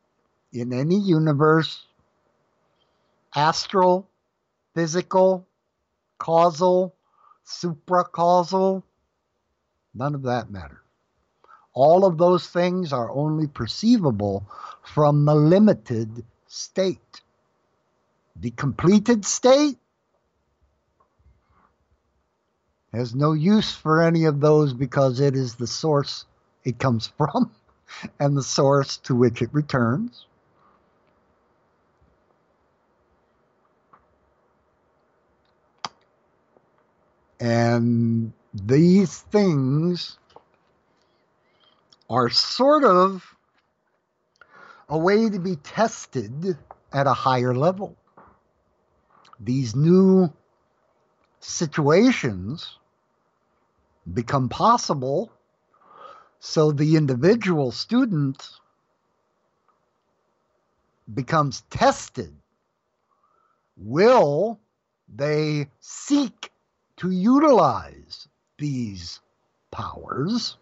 in 0.52 0.72
any 0.72 0.98
universe, 0.98 1.84
astral, 3.34 4.08
physical, 4.74 5.46
causal, 6.18 6.94
supracausal, 7.46 8.82
none 9.94 10.14
of 10.14 10.22
that 10.22 10.50
matters. 10.50 10.78
All 11.72 12.04
of 12.04 12.18
those 12.18 12.46
things 12.46 12.92
are 12.92 13.10
only 13.10 13.46
perceivable 13.46 14.46
from 14.82 15.24
the 15.24 15.34
limited 15.34 16.24
state. 16.46 17.22
The 18.36 18.50
completed 18.50 19.24
state 19.24 19.78
has 22.92 23.14
no 23.14 23.32
use 23.32 23.74
for 23.74 24.02
any 24.02 24.24
of 24.24 24.40
those 24.40 24.72
because 24.72 25.20
it 25.20 25.36
is 25.36 25.54
the 25.54 25.66
source 25.66 26.24
it 26.64 26.78
comes 26.78 27.06
from 27.18 27.50
and 28.18 28.36
the 28.36 28.42
source 28.42 28.96
to 28.98 29.14
which 29.14 29.42
it 29.42 29.50
returns. 29.52 30.26
And 37.40 38.32
these 38.52 39.18
things 39.18 40.18
are 42.10 42.30
sort 42.30 42.84
of 42.84 43.36
a 44.88 44.98
way 44.98 45.28
to 45.28 45.38
be 45.38 45.56
tested 45.56 46.56
at 46.92 47.06
a 47.06 47.12
higher 47.12 47.54
level. 47.54 47.96
These 49.38 49.76
new 49.76 50.32
situations 51.40 52.78
become 54.12 54.48
possible 54.48 55.30
so 56.40 56.72
the 56.72 56.96
individual 56.96 57.72
student 57.72 58.48
becomes 61.12 61.62
tested. 61.70 62.34
Will 63.76 64.58
they 65.14 65.68
seek 65.80 66.50
to 66.98 67.10
utilize 67.10 68.28
these 68.58 69.20
powers 69.70 70.56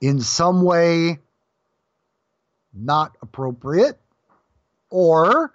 in 0.00 0.20
some 0.20 0.62
way 0.62 1.18
not 2.72 3.16
appropriate, 3.22 3.98
or 4.90 5.52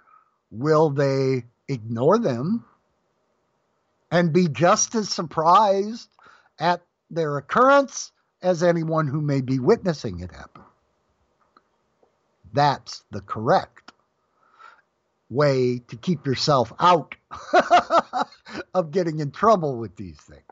will 0.50 0.90
they 0.90 1.44
ignore 1.68 2.18
them 2.18 2.64
and 4.10 4.32
be 4.32 4.48
just 4.48 4.94
as 4.94 5.08
surprised 5.08 6.08
at 6.58 6.82
their 7.10 7.36
occurrence 7.36 8.12
as 8.42 8.62
anyone 8.62 9.06
who 9.06 9.20
may 9.20 9.40
be 9.40 9.58
witnessing 9.58 10.20
it 10.20 10.30
happen? 10.32 10.62
That's 12.52 13.04
the 13.10 13.20
correct 13.20 13.79
way 15.30 15.78
to 15.88 15.96
keep 15.96 16.26
yourself 16.26 16.72
out 16.80 17.14
of 18.74 18.90
getting 18.90 19.20
in 19.20 19.30
trouble 19.30 19.76
with 19.78 19.96
these 19.96 20.18
things. 20.20 20.42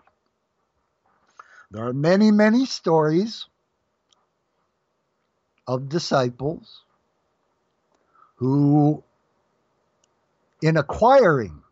There 1.71 1.85
are 1.85 1.93
many, 1.93 2.31
many 2.31 2.65
stories 2.65 3.47
of 5.67 5.89
disciples 5.89 6.85
who, 8.37 9.03
in 10.63 10.77
acquiring 10.77 11.63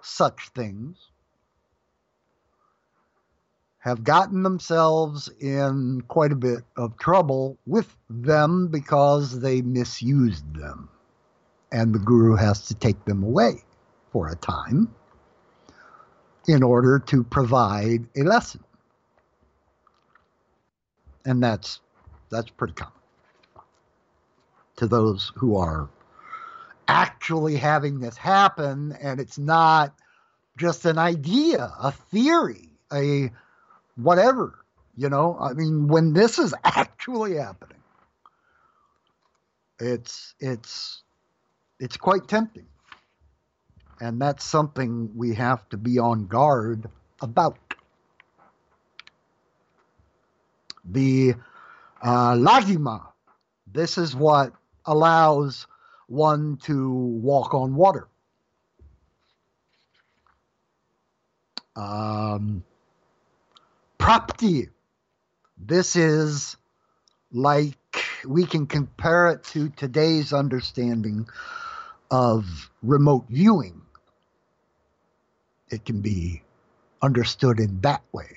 such 0.00 0.48
things, 0.54 0.96
have 3.78 4.02
gotten 4.02 4.42
themselves 4.42 5.28
in 5.40 6.02
quite 6.08 6.32
a 6.32 6.36
bit 6.36 6.60
of 6.76 6.96
trouble 6.96 7.58
with 7.66 7.94
them 8.08 8.68
because 8.68 9.40
they 9.40 9.60
misused 9.60 10.54
them. 10.54 10.88
And 11.74 11.92
the 11.92 11.98
guru 11.98 12.36
has 12.36 12.68
to 12.68 12.74
take 12.74 13.04
them 13.04 13.24
away 13.24 13.64
for 14.12 14.28
a 14.28 14.36
time 14.36 14.94
in 16.46 16.62
order 16.62 17.00
to 17.00 17.24
provide 17.24 18.06
a 18.16 18.22
lesson. 18.22 18.62
And 21.26 21.42
that's 21.42 21.80
that's 22.30 22.48
pretty 22.50 22.74
common 22.74 22.92
to 24.76 24.86
those 24.86 25.32
who 25.34 25.56
are 25.56 25.88
actually 26.86 27.56
having 27.56 27.98
this 27.98 28.16
happen 28.16 28.96
and 29.00 29.18
it's 29.18 29.38
not 29.38 29.94
just 30.56 30.84
an 30.84 30.98
idea, 30.98 31.72
a 31.82 31.90
theory, 31.90 32.68
a 32.92 33.32
whatever, 33.96 34.64
you 34.96 35.08
know? 35.08 35.36
I 35.40 35.54
mean, 35.54 35.88
when 35.88 36.12
this 36.12 36.38
is 36.38 36.54
actually 36.64 37.34
happening, 37.34 37.82
it's 39.80 40.34
it's 40.38 41.02
it's 41.78 41.96
quite 41.96 42.28
tempting. 42.28 42.66
And 44.00 44.20
that's 44.20 44.44
something 44.44 45.10
we 45.16 45.34
have 45.34 45.68
to 45.70 45.76
be 45.76 45.98
on 45.98 46.26
guard 46.26 46.88
about. 47.20 47.58
The 50.84 51.34
uh, 52.02 52.34
Laghima, 52.34 53.06
this 53.72 53.96
is 53.96 54.14
what 54.14 54.52
allows 54.84 55.66
one 56.06 56.58
to 56.64 56.90
walk 56.90 57.54
on 57.54 57.74
water. 57.74 58.08
Um, 61.76 62.62
Prapti, 63.98 64.68
this 65.56 65.96
is 65.96 66.56
like 67.32 67.76
we 68.26 68.44
can 68.46 68.66
compare 68.66 69.28
it 69.28 69.44
to 69.44 69.70
today's 69.70 70.32
understanding 70.32 71.26
of 72.14 72.70
remote 72.80 73.24
viewing. 73.28 73.82
It 75.68 75.84
can 75.84 76.00
be 76.00 76.44
understood 77.02 77.58
in 77.58 77.80
that 77.80 78.02
way, 78.12 78.36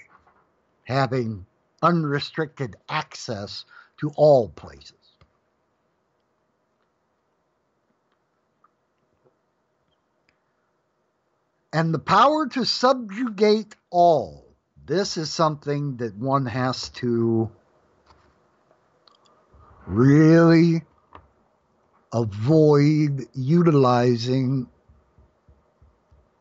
having 0.83 1.45
unrestricted 1.83 2.75
access 2.89 3.65
to 3.99 4.11
all 4.15 4.49
places. 4.49 4.93
And 11.71 11.93
the 11.93 11.99
power 11.99 12.47
to 12.47 12.65
subjugate 12.65 13.75
all. 13.91 14.43
This 14.87 15.17
is 15.17 15.29
something 15.29 15.97
that 15.97 16.15
one 16.15 16.47
has 16.47 16.89
to 17.01 17.51
really 19.85 20.81
avoid 22.21 23.27
utilizing 23.36 24.67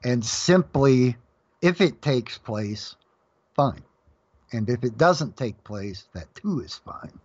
and 0.02 0.24
simply, 0.24 1.16
if 1.60 1.80
it 1.80 2.00
takes 2.00 2.38
place, 2.38 2.94
fine. 3.54 3.82
And 4.52 4.70
if 4.70 4.84
it 4.84 4.96
doesn't 4.96 5.36
take 5.36 5.64
place, 5.64 6.04
that 6.14 6.32
too 6.34 6.60
is 6.60 6.76
fine. 6.76 7.18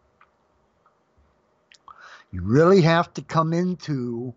You 2.31 2.41
really 2.41 2.81
have 2.81 3.13
to 3.13 3.21
come 3.21 3.53
into 3.53 4.33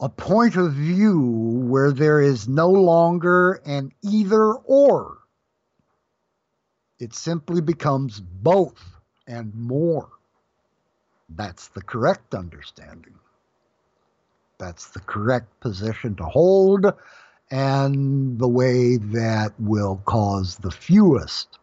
a 0.00 0.08
point 0.08 0.56
of 0.56 0.72
view 0.72 1.20
where 1.68 1.92
there 1.92 2.20
is 2.20 2.48
no 2.48 2.70
longer 2.70 3.60
an 3.66 3.92
either 4.02 4.52
or. 4.54 5.18
It 6.98 7.14
simply 7.14 7.60
becomes 7.60 8.20
both 8.20 8.82
and 9.26 9.54
more. 9.54 10.08
That's 11.36 11.68
the 11.68 11.82
correct 11.82 12.34
understanding. 12.34 13.14
That's 14.58 14.88
the 14.88 15.00
correct 15.00 15.60
position 15.60 16.16
to 16.16 16.24
hold 16.24 16.92
and 17.50 18.38
the 18.38 18.48
way 18.48 18.96
that 18.96 19.52
will 19.58 20.02
cause 20.04 20.56
the 20.56 20.70
fewest 20.70 21.58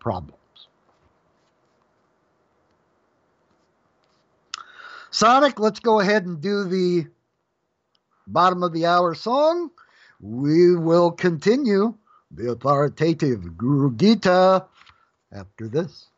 problems. 0.00 0.38
Sonic, 5.10 5.60
let's 5.60 5.80
go 5.80 6.00
ahead 6.00 6.26
and 6.26 6.40
do 6.40 6.64
the 6.64 7.06
bottom 8.26 8.62
of 8.62 8.72
the 8.72 8.86
hour 8.86 9.14
song. 9.14 9.70
We 10.20 10.74
will 10.74 11.12
continue 11.12 11.94
the 12.30 12.50
authoritative 12.50 13.56
Guru 13.56 13.94
Gita 13.94 14.64
after 15.32 15.68
this. 15.68 16.08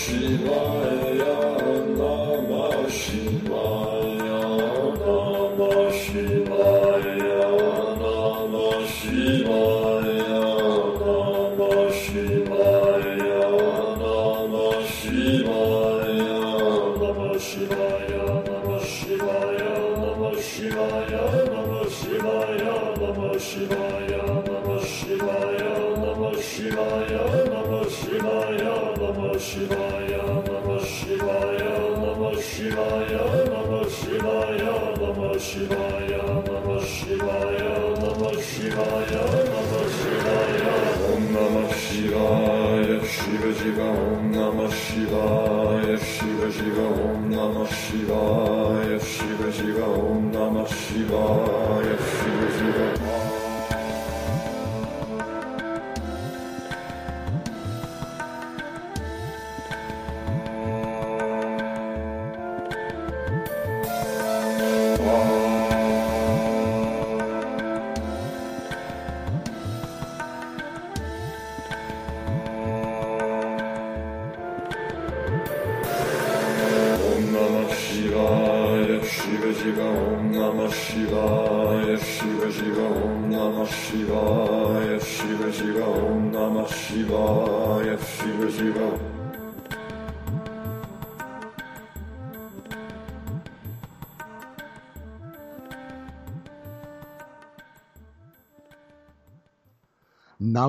przywołać. 0.00 0.89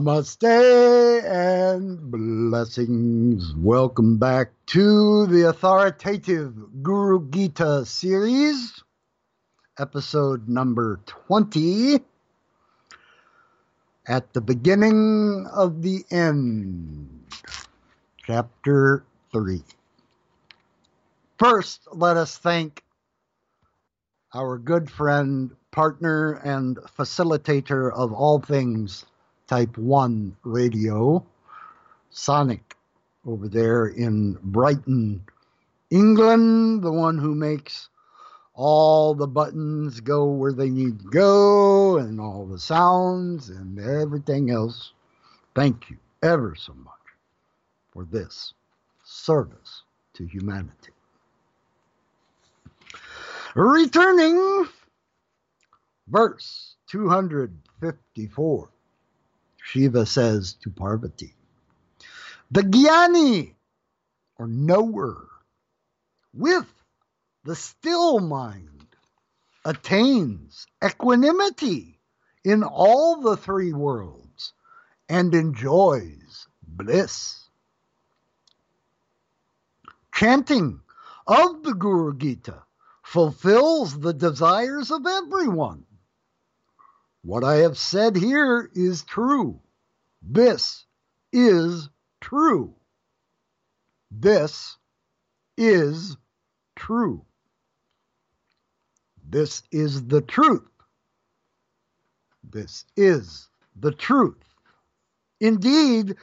Namaste 0.01 1.23
and 1.23 2.09
blessings. 2.09 3.53
Welcome 3.55 4.17
back 4.17 4.49
to 4.73 5.27
the 5.27 5.47
authoritative 5.47 6.81
Guru 6.81 7.29
Gita 7.29 7.85
series, 7.85 8.83
episode 9.77 10.49
number 10.49 11.01
20. 11.05 11.99
At 14.07 14.33
the 14.33 14.41
beginning 14.41 15.45
of 15.53 15.83
the 15.83 16.03
end, 16.09 17.21
chapter 18.25 19.03
3. 19.31 19.61
First, 21.37 21.81
let 21.93 22.17
us 22.17 22.39
thank 22.39 22.83
our 24.33 24.57
good 24.57 24.89
friend, 24.89 25.51
partner, 25.69 26.41
and 26.43 26.77
facilitator 26.97 27.93
of 27.93 28.11
all 28.13 28.39
things 28.39 29.05
Type 29.51 29.77
1 29.77 30.37
radio, 30.45 31.27
Sonic, 32.09 32.77
over 33.25 33.49
there 33.49 33.87
in 33.87 34.37
Brighton, 34.41 35.25
England, 35.89 36.81
the 36.81 36.91
one 36.93 37.17
who 37.17 37.35
makes 37.35 37.89
all 38.53 39.13
the 39.13 39.27
buttons 39.27 39.99
go 39.99 40.23
where 40.23 40.53
they 40.53 40.69
need 40.69 40.99
to 40.99 41.09
go 41.09 41.97
and 41.97 42.21
all 42.21 42.45
the 42.45 42.57
sounds 42.57 43.49
and 43.49 43.77
everything 43.77 44.51
else. 44.51 44.93
Thank 45.53 45.89
you 45.89 45.97
ever 46.23 46.55
so 46.55 46.73
much 46.73 46.93
for 47.91 48.05
this 48.05 48.53
service 49.03 49.83
to 50.13 50.25
humanity. 50.25 50.93
Returning, 53.53 54.69
verse 56.07 56.77
254, 56.87 58.69
Shiva 59.63 60.05
says 60.05 60.53
to 60.63 60.69
Parvati, 60.69 61.35
The 62.49 62.61
Jnani, 62.61 63.53
or 64.37 64.47
knower, 64.47 65.27
with 66.33 66.67
the 67.43 67.55
still 67.55 68.19
mind, 68.19 68.87
attains 69.63 70.67
equanimity 70.83 71.99
in 72.43 72.63
all 72.63 73.21
the 73.21 73.37
three 73.37 73.73
worlds 73.73 74.53
and 75.07 75.33
enjoys 75.35 76.47
bliss. 76.63 77.37
Chanting 80.13 80.81
of 81.27 81.63
the 81.63 81.73
Guru 81.73 82.17
Gita 82.17 82.63
fulfills 83.03 83.99
the 83.99 84.13
desires 84.13 84.91
of 84.91 85.05
everyone. 85.05 85.85
What 87.23 87.43
I 87.43 87.57
have 87.57 87.77
said 87.77 88.15
here 88.15 88.69
is 88.73 89.03
true. 89.03 89.61
This 90.23 90.85
is 91.31 91.89
true. 92.19 92.75
This 94.09 94.77
is 95.55 96.17
true. 96.75 97.25
This 99.27 99.61
is 99.71 100.07
the 100.07 100.21
truth. 100.21 100.67
This 102.43 102.85
is 102.97 103.49
the 103.79 103.91
truth. 103.91 104.43
Indeed, 105.39 106.15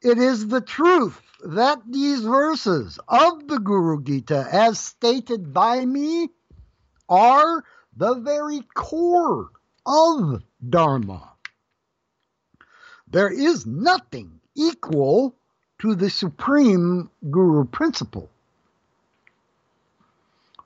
it 0.00 0.18
is 0.18 0.46
the 0.46 0.60
truth 0.60 1.20
that 1.44 1.80
these 1.90 2.22
verses 2.22 2.98
of 3.08 3.48
the 3.48 3.58
Guru 3.58 4.02
Gita, 4.02 4.46
as 4.50 4.78
stated 4.78 5.52
by 5.52 5.84
me, 5.84 6.28
are 7.08 7.64
the 7.96 8.14
very 8.14 8.60
core 8.74 9.50
of 9.86 10.42
Dharma. 10.68 11.32
There 13.08 13.30
is 13.32 13.66
nothing 13.66 14.40
equal 14.54 15.36
to 15.80 15.94
the 15.94 16.10
supreme 16.10 17.10
Guru 17.30 17.64
principle. 17.64 18.30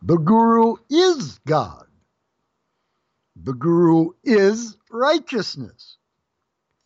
The 0.02 0.16
Guru 0.16 0.76
is 0.88 1.38
God. 1.46 1.86
The 3.36 3.52
Guru 3.52 4.12
is 4.24 4.76
righteousness. 4.90 5.98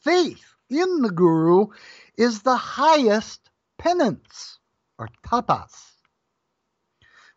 Faith 0.00 0.44
in 0.68 1.02
the 1.02 1.10
Guru 1.10 1.68
is 2.16 2.42
the 2.42 2.56
highest 2.56 3.40
penance 3.78 4.58
or 4.98 5.08
tapas. 5.24 5.92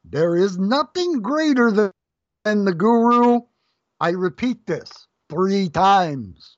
There 0.04 0.36
is 0.36 0.58
nothing 0.58 1.22
greater 1.22 1.72
than 2.44 2.66
the 2.66 2.74
Guru. 2.74 3.42
I 4.00 4.10
repeat 4.10 4.66
this 4.66 5.08
three 5.30 5.70
times. 5.70 6.58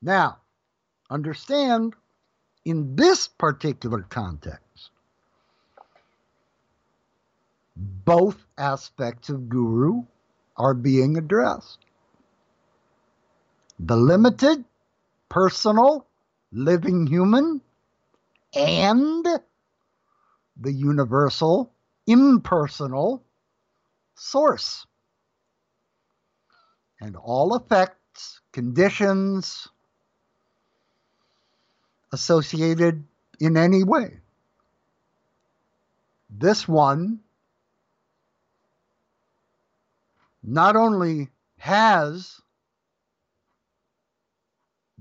Now, 0.00 0.38
understand 1.10 1.94
in 2.64 2.96
this 2.96 3.28
particular 3.28 4.02
context, 4.02 4.90
both 7.76 8.36
aspects 8.58 9.28
of 9.28 9.48
Guru 9.48 10.04
are 10.56 10.74
being 10.74 11.16
addressed. 11.16 11.78
The 13.78 13.96
limited, 13.96 14.64
personal, 15.28 16.06
living 16.52 17.06
human, 17.06 17.60
and 18.54 19.26
the 20.56 20.72
universal, 20.72 21.72
impersonal 22.06 23.24
source. 24.22 24.86
And 27.00 27.16
all 27.16 27.56
effects, 27.56 28.40
conditions 28.52 29.68
associated 32.12 33.04
in 33.40 33.56
any 33.56 33.82
way. 33.82 34.20
This 36.30 36.68
one 36.68 37.20
not 40.42 40.76
only 40.76 41.28
has 41.58 42.40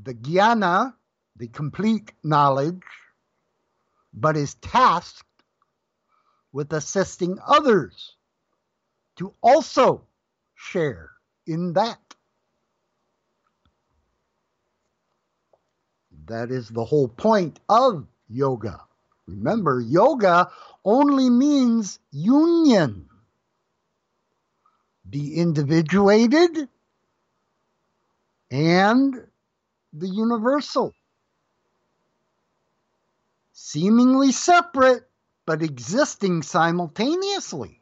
the 0.01 0.13
jnana 0.13 0.93
the 1.37 1.47
complete 1.47 2.11
knowledge, 2.23 2.83
but 4.13 4.35
is 4.35 4.55
tasked 4.55 5.25
with 6.51 6.73
assisting 6.73 7.37
others 7.45 8.15
to 9.21 9.31
also 9.43 10.01
share 10.55 11.11
in 11.45 11.73
that. 11.73 11.99
That 16.25 16.49
is 16.49 16.69
the 16.69 16.83
whole 16.83 17.07
point 17.07 17.59
of 17.69 18.07
yoga. 18.27 18.81
Remember, 19.27 19.79
yoga 19.79 20.49
only 20.83 21.29
means 21.29 21.99
union. 22.09 23.09
The 25.07 25.35
individuated 25.35 26.67
and 28.49 29.27
the 29.93 30.09
universal 30.09 30.95
seemingly 33.53 34.31
separate 34.31 35.07
but 35.45 35.61
existing 35.61 36.41
simultaneously. 36.41 37.80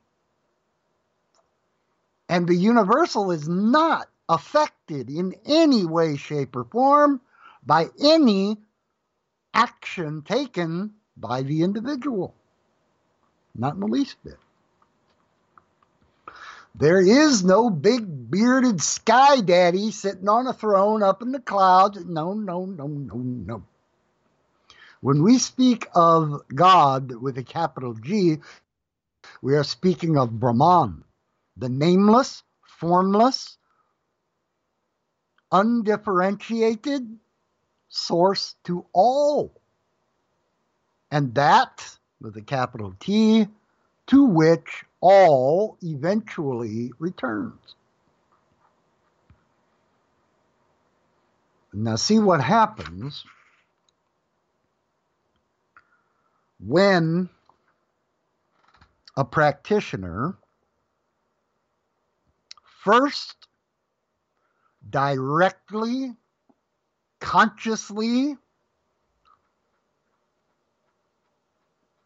And 2.29 2.47
the 2.47 2.55
universal 2.55 3.31
is 3.31 3.49
not 3.49 4.07
affected 4.29 5.09
in 5.09 5.35
any 5.45 5.85
way, 5.85 6.15
shape, 6.15 6.55
or 6.55 6.63
form 6.63 7.21
by 7.65 7.87
any 7.99 8.57
action 9.53 10.21
taken 10.21 10.93
by 11.17 11.41
the 11.41 11.63
individual. 11.63 12.35
Not 13.55 13.73
in 13.73 13.79
the 13.79 13.87
least 13.87 14.15
bit. 14.23 14.37
There 16.75 17.01
is 17.01 17.43
no 17.43 17.71
big 17.71 18.29
bearded 18.29 18.79
sky 18.79 19.41
daddy 19.41 19.89
sitting 19.91 20.29
on 20.29 20.47
a 20.47 20.53
throne 20.53 21.01
up 21.01 21.23
in 21.23 21.31
the 21.31 21.39
clouds. 21.39 22.05
No, 22.05 22.33
no, 22.33 22.65
no, 22.65 22.87
no, 22.87 23.15
no. 23.15 23.63
When 25.01 25.23
we 25.23 25.39
speak 25.39 25.87
of 25.95 26.43
God 26.53 27.11
with 27.11 27.37
a 27.37 27.43
capital 27.43 27.95
G, 27.95 28.37
we 29.41 29.55
are 29.55 29.63
speaking 29.63 30.17
of 30.17 30.39
Brahman, 30.39 31.03
the 31.59 31.69
nameless, 31.69 32.43
formless, 32.79 33.57
undifferentiated 35.51 37.17
source 37.89 38.55
to 38.63 38.85
all. 38.93 39.59
And 41.11 41.35
that, 41.35 41.97
with 42.21 42.37
a 42.37 42.41
capital 42.41 42.93
T, 42.99 43.47
to 44.07 44.23
which 44.23 44.85
all 45.01 45.77
eventually 45.81 46.91
returns. 46.99 47.75
Now, 51.73 51.95
see 51.95 52.19
what 52.19 52.41
happens 52.41 53.23
when 56.59 57.29
a 59.15 59.23
practitioner 59.23 60.35
first 62.89 63.35
directly, 64.89 66.15
consciously 67.19 68.35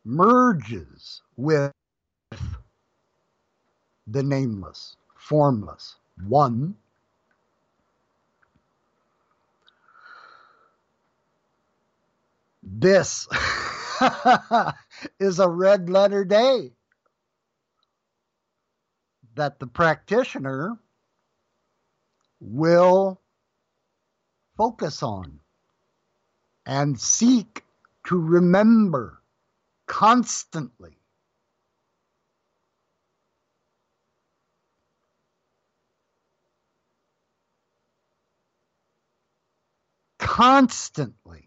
merges 0.03 1.21
with 1.37 1.71
the 4.07 4.23
nameless, 4.23 4.97
formless, 5.15 5.95
one. 6.27 6.75
This 12.61 13.25
is 15.19 15.39
a 15.39 15.47
red 15.47 15.89
letter 15.89 16.25
day 16.25 16.73
that 19.35 19.59
the 19.59 19.67
practitioner 19.67 20.77
will 22.39 23.19
focus 24.57 25.01
on 25.01 25.39
and 26.65 26.99
seek 26.99 27.63
to 28.05 28.17
remember 28.17 29.21
constantly. 29.87 30.97
Constantly 40.19 41.45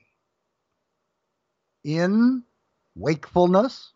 in 1.83 2.45
wakefulness, 2.95 3.93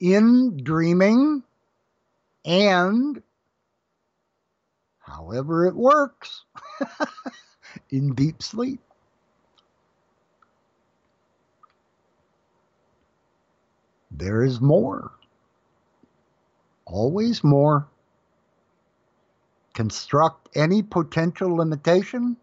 in 0.00 0.62
dreaming, 0.62 1.42
and 2.44 3.22
however 4.98 5.66
it 5.66 5.74
works, 5.74 6.44
in 7.90 8.14
deep 8.14 8.42
sleep. 8.42 8.80
There 14.10 14.42
is 14.42 14.60
more. 14.60 15.12
Always 16.84 17.44
more. 17.44 17.86
Construct 19.74 20.48
any 20.56 20.82
potential 20.82 21.56
limitation, 21.56 22.36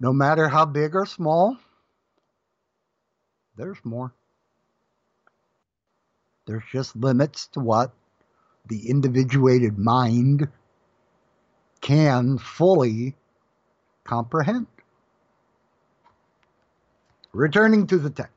no 0.00 0.12
matter 0.12 0.48
how 0.48 0.64
big 0.64 0.94
or 0.94 1.04
small. 1.04 1.58
There's 3.56 3.84
more. 3.84 4.12
There's 6.46 6.62
just 6.70 6.94
limits 6.96 7.48
to 7.48 7.60
what 7.60 7.92
the 8.66 8.88
individuated 8.88 9.78
mind 9.78 10.48
can 11.80 12.38
fully 12.38 13.14
comprehend. 14.04 14.66
Returning 17.32 17.86
to 17.88 17.98
the 17.98 18.10
text. 18.10 18.30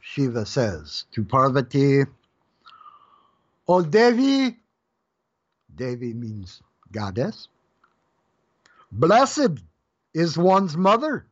Shiva 0.00 0.44
says 0.44 1.06
to 1.12 1.24
Parvati, 1.24 2.02
O 3.66 3.80
Devi, 3.80 4.58
Devi 5.74 6.12
means 6.12 6.60
goddess, 6.90 7.48
blessed 8.90 9.62
is 10.12 10.36
one's 10.36 10.76
mother, 10.76 11.26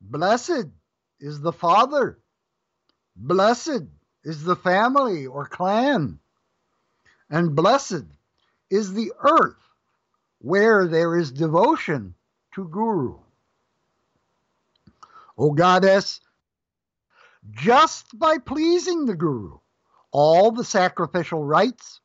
blessed 0.00 0.66
is 1.18 1.40
the 1.40 1.52
father, 1.52 2.18
blessed 3.16 3.82
is 4.24 4.44
the 4.44 4.56
family 4.56 5.26
or 5.26 5.46
clan, 5.46 6.18
and 7.30 7.56
blessed 7.56 8.04
is 8.70 8.92
the 8.92 9.12
earth 9.20 9.56
where 10.40 10.86
there 10.86 11.16
is 11.16 11.32
devotion 11.32 12.14
to 12.54 12.68
Guru. 12.68 13.18
O 15.38 15.52
goddess, 15.52 16.20
just 17.50 18.18
by 18.18 18.38
pleasing 18.38 19.06
the 19.06 19.14
Guru, 19.14 19.58
all 20.10 20.50
the 20.50 20.64
sacrificial 20.64 21.42
rites, 21.42 22.00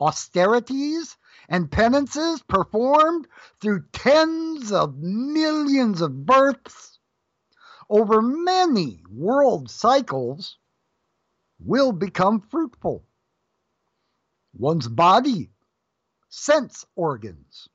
austerities, 0.00 1.16
and 1.48 1.70
penances 1.70 2.42
performed 2.42 3.26
through 3.60 3.84
tens 3.92 4.72
of 4.72 4.96
millions 4.98 6.00
of 6.00 6.26
births 6.26 6.91
over 7.88 8.22
many 8.22 9.02
world 9.10 9.70
cycles 9.70 10.58
will 11.58 11.92
become 11.92 12.40
fruitful. 12.40 13.04
One's 14.56 14.88
body, 14.88 15.50
sense 16.28 16.84
organs, 16.94 17.68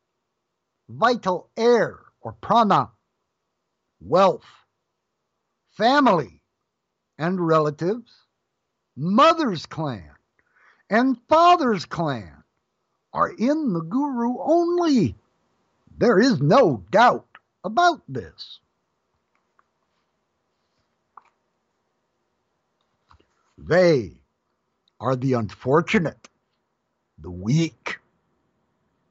vital 0.89 1.49
air 1.57 1.99
or 2.21 2.33
prana, 2.33 2.91
wealth, 3.99 4.45
family 5.71 6.41
and 7.17 7.45
relatives, 7.45 8.11
mother's 8.95 9.65
clan 9.65 10.11
and 10.89 11.17
father's 11.27 11.85
clan 11.85 12.43
are 13.13 13.29
in 13.29 13.73
the 13.73 13.81
guru 13.81 14.37
only. 14.39 15.15
There 15.97 16.19
is 16.19 16.39
no 16.39 16.83
doubt 16.91 17.27
about 17.63 18.01
this. 18.07 18.59
They 23.57 24.21
are 24.99 25.15
the 25.15 25.33
unfortunate, 25.33 26.29
the 27.17 27.31
weak, 27.31 27.99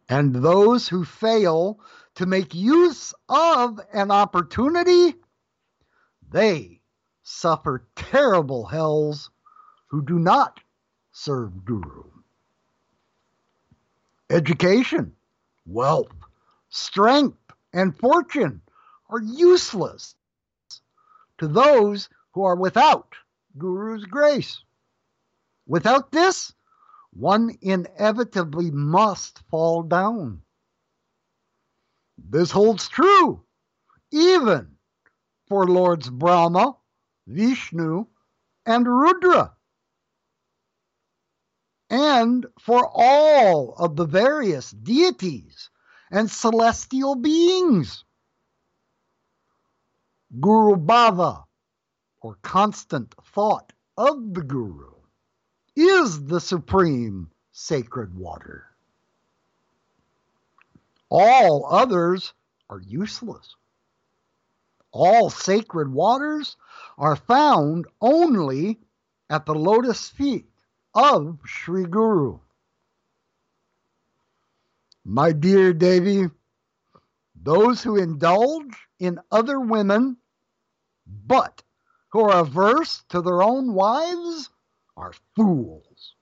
and 0.09 0.35
those 0.35 0.89
who 0.89 1.05
fail 1.05 1.81
to 2.15 2.27
make 2.27 2.55
use 2.55 3.13
of 3.29 3.81
an 3.93 4.11
opportunity. 4.11 5.17
They 6.31 6.81
suffer 7.23 7.87
terrible 7.97 8.67
hells 8.67 9.31
who 9.89 10.03
do 10.03 10.19
not 10.19 10.61
serve 11.13 11.65
Guru. 11.65 12.05
Education, 14.31 15.15
wealth, 15.67 16.13
strength, 16.69 17.39
and 17.73 17.97
fortune 17.97 18.61
are 19.09 19.21
useless 19.21 20.15
to 21.39 21.49
those 21.49 22.09
who 22.33 22.45
are 22.45 22.57
without 22.57 23.15
Guru's 23.59 24.05
grace. 24.05 24.63
Without 25.67 26.13
this, 26.13 26.53
one 27.13 27.57
inevitably 27.63 28.71
must 28.71 29.41
fall 29.51 29.83
down. 29.83 30.43
This 32.19 32.51
holds 32.51 32.89
true 32.89 33.47
even 34.11 34.77
for 35.49 35.67
Lords 35.67 36.09
Brahma, 36.09 36.77
Vishnu, 37.27 38.07
and 38.65 38.87
Rudra, 38.87 39.55
and 41.91 42.47
for 42.61 42.89
all 42.93 43.75
of 43.75 43.97
the 43.97 44.07
various 44.07 44.71
deities 44.71 45.71
and 46.11 46.31
celestial 46.31 47.15
beings. 47.15 48.05
Guru 50.41 50.77
Bhava, 50.77 51.46
or 52.21 52.39
constant 52.43 53.15
thought 53.33 53.73
of 53.97 54.35
the 54.35 54.43
Guru, 54.43 54.93
is 55.75 56.25
the 56.25 56.41
supreme 56.41 57.31
sacred 57.53 58.15
water. 58.17 58.65
All 61.09 61.67
others 61.67 62.33
are 62.69 62.81
useless. 62.81 63.55
All 64.93 65.31
sacred 65.31 65.93
waters 65.93 66.57
are 66.99 67.17
found 67.17 67.87
only 68.01 68.79
at 69.29 69.47
the 69.47 69.55
lotus 69.55 70.09
feet 70.09 70.47
of 70.95 71.39
Sri 71.45 71.85
Guru. 71.85 72.39
My 75.05 75.33
dear 75.33 75.73
Devi, 75.73 76.31
those 77.41 77.83
who 77.83 77.97
indulge 77.97 78.75
in 78.99 79.21
other 79.31 79.61
women 79.61 80.17
but 81.07 81.63
who 82.17 82.23
are 82.23 82.41
averse 82.41 83.05
to 83.11 83.21
their 83.21 83.43
own 83.43 83.75
wives 83.75 84.49
are 84.97 85.13
fools. 85.35 86.15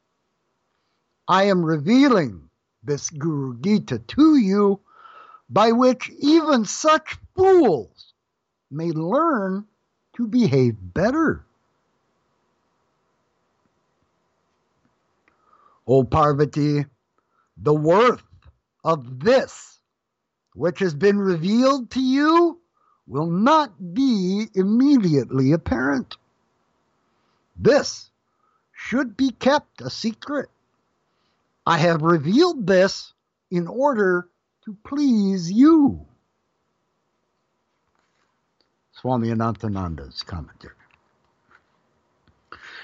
I 1.28 1.45
am 1.45 1.64
revealing 1.64 2.51
this 2.82 3.11
Guru 3.11 3.57
Gita 3.61 4.01
to 4.01 4.36
you 4.36 4.80
by 5.49 5.70
which 5.70 6.11
even 6.18 6.64
such 6.64 7.16
fools 7.36 8.12
may 8.72 8.90
learn 8.90 9.66
to 10.16 10.26
behave 10.26 10.74
better. 10.80 11.47
O 15.86 16.03
Parvati, 16.03 16.86
the 17.57 17.74
worth 17.74 18.24
of 18.82 19.20
this 19.20 19.78
which 20.57 20.80
has 20.80 20.97
been 20.97 21.20
revealed 21.20 21.88
to 21.92 22.01
you 22.01 22.61
will 23.07 23.30
not 23.30 23.94
be 23.94 24.46
immediately 24.55 25.52
apparent. 25.52 26.16
This 27.57 28.11
should 28.72 29.16
be 29.16 29.30
kept 29.30 29.80
a 29.80 29.90
secret. 29.90 30.48
I 31.66 31.78
have 31.78 32.02
revealed 32.02 32.66
this 32.66 33.12
in 33.50 33.66
order 33.66 34.28
to 34.64 34.76
please 34.84 35.50
you. 35.50 36.07
Swami 38.92 39.28
Anantananda's 39.28 40.22
commentary. 40.22 40.74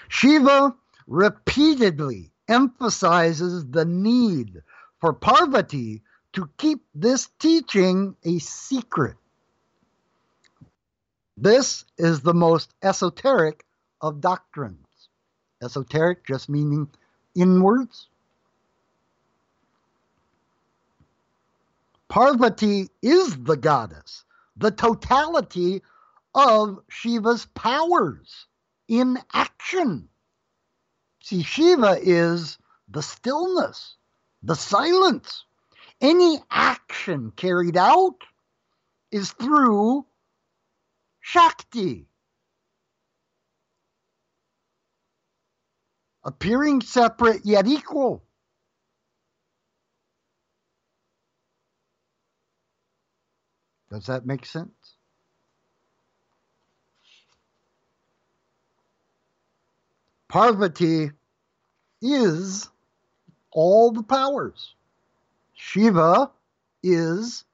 Shiva 0.09 0.75
repeatedly 1.07 2.31
emphasizes 2.49 3.67
the 3.67 3.85
need 3.85 4.63
for 5.01 5.13
Parvati 5.13 6.03
to 6.33 6.49
keep 6.59 6.85
this 6.95 7.29
teaching 7.39 8.17
a 8.25 8.39
secret. 8.39 9.17
This 11.43 11.87
is 11.97 12.21
the 12.21 12.35
most 12.35 12.75
esoteric 12.83 13.65
of 14.03 14.21
doctrines. 14.21 15.09
Esoteric 15.63 16.27
just 16.27 16.51
meaning 16.51 16.87
inwards. 17.35 18.09
Parvati 22.11 22.91
is 23.01 23.39
the 23.39 23.57
goddess, 23.57 24.27
the 24.59 24.71
totality 24.71 25.81
of 26.35 26.81
Shiva's 26.91 27.47
powers 27.55 28.47
in 28.87 29.17
action. 29.33 30.11
See, 31.23 31.43
Shiva 31.43 31.97
is 32.03 32.59
the 32.91 33.03
stillness, 33.03 33.97
the 34.43 34.57
silence. 34.57 35.47
Any 36.03 36.43
action 36.51 37.33
carried 37.35 37.79
out 37.79 38.17
is 39.11 39.33
through 39.33 40.05
Shakti. 41.21 42.11
appearing 46.25 46.81
separate 46.81 47.45
yet 47.45 47.67
equal. 47.67 48.23
Does 53.91 54.07
that 54.07 54.27
make 54.27 54.47
sense? 54.47 54.71
Parvati 60.29 61.11
is 62.01 62.69
all 63.51 63.91
the 63.91 64.05
powers. 64.05 64.75
Shiva 65.55 66.31
is 66.85 67.45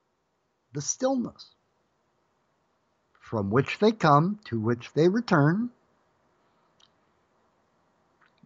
the 0.74 0.82
stillness 0.82 1.55
from 3.26 3.50
which 3.50 3.80
they 3.80 3.90
come, 3.90 4.38
to 4.44 4.60
which 4.60 4.92
they 4.94 5.08
return, 5.08 5.68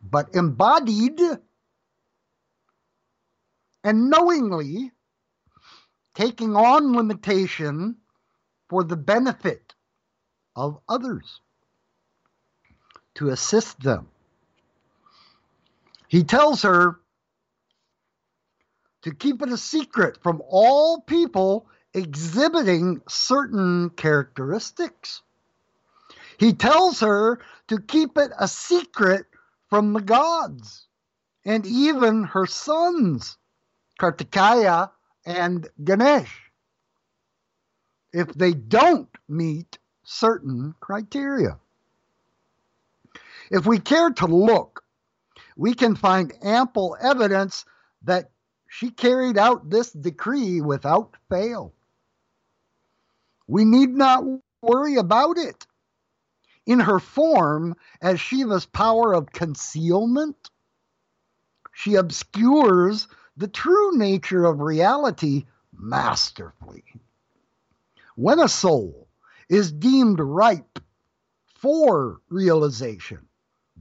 but 0.03 0.35
embodied 0.35 1.20
and 3.85 4.09
knowingly 4.09 4.91
taking 6.14 6.57
on 6.57 6.95
limitation 6.97 7.97
for 8.70 8.83
the 8.83 8.97
benefit 8.97 9.74
of 10.57 10.81
others 10.89 11.41
to 13.16 13.28
assist 13.28 13.78
them. 13.81 14.09
He 16.09 16.24
tells 16.24 16.62
her 16.62 16.99
to 19.03 19.14
keep 19.14 19.43
it 19.43 19.53
a 19.53 19.59
secret 19.59 20.22
from 20.22 20.41
all 20.49 21.03
people 21.03 21.66
exhibiting 21.95 23.03
certain 23.09 23.91
characteristics. 23.91 25.22
He 26.38 26.53
tells 26.53 27.01
her 27.01 27.41
to 27.68 27.80
keep 27.80 28.16
it 28.16 28.30
a 28.38 28.49
secret 28.49 29.26
from 29.68 29.93
the 29.93 30.01
gods 30.01 30.86
and 31.45 31.66
even 31.66 32.24
her 32.24 32.47
sons, 32.47 33.36
Kartikeya 33.99 34.91
and 35.26 35.68
Ganesh, 35.82 36.51
if 38.12 38.28
they 38.34 38.53
don't 38.53 39.09
meet 39.28 39.78
certain 40.03 40.74
criteria. 40.80 41.59
If 43.51 43.66
we 43.66 43.78
care 43.78 44.11
to 44.11 44.26
look, 44.26 44.84
we 45.57 45.74
can 45.74 45.97
find 45.97 46.32
ample 46.43 46.97
evidence 47.01 47.64
that 48.03 48.30
she 48.68 48.91
carried 48.91 49.36
out 49.36 49.68
this 49.68 49.91
decree 49.91 50.61
without 50.61 51.16
fail. 51.28 51.74
We 53.51 53.65
need 53.65 53.91
not 53.91 54.23
worry 54.63 54.95
about 54.95 55.37
it. 55.37 55.67
In 56.67 56.79
her 56.79 57.01
form 57.01 57.75
as 58.01 58.21
Shiva's 58.21 58.65
power 58.65 59.13
of 59.13 59.33
concealment, 59.33 60.51
she 61.73 61.97
obscures 61.97 63.09
the 63.37 63.49
true 63.49 63.97
nature 63.97 64.45
of 64.45 64.61
reality 64.61 65.47
masterfully. 65.77 66.85
When 68.15 68.39
a 68.39 68.49
soul 68.49 69.09
is 69.49 69.73
deemed 69.73 70.21
ripe 70.21 70.79
for 71.57 72.21
realization 72.29 73.27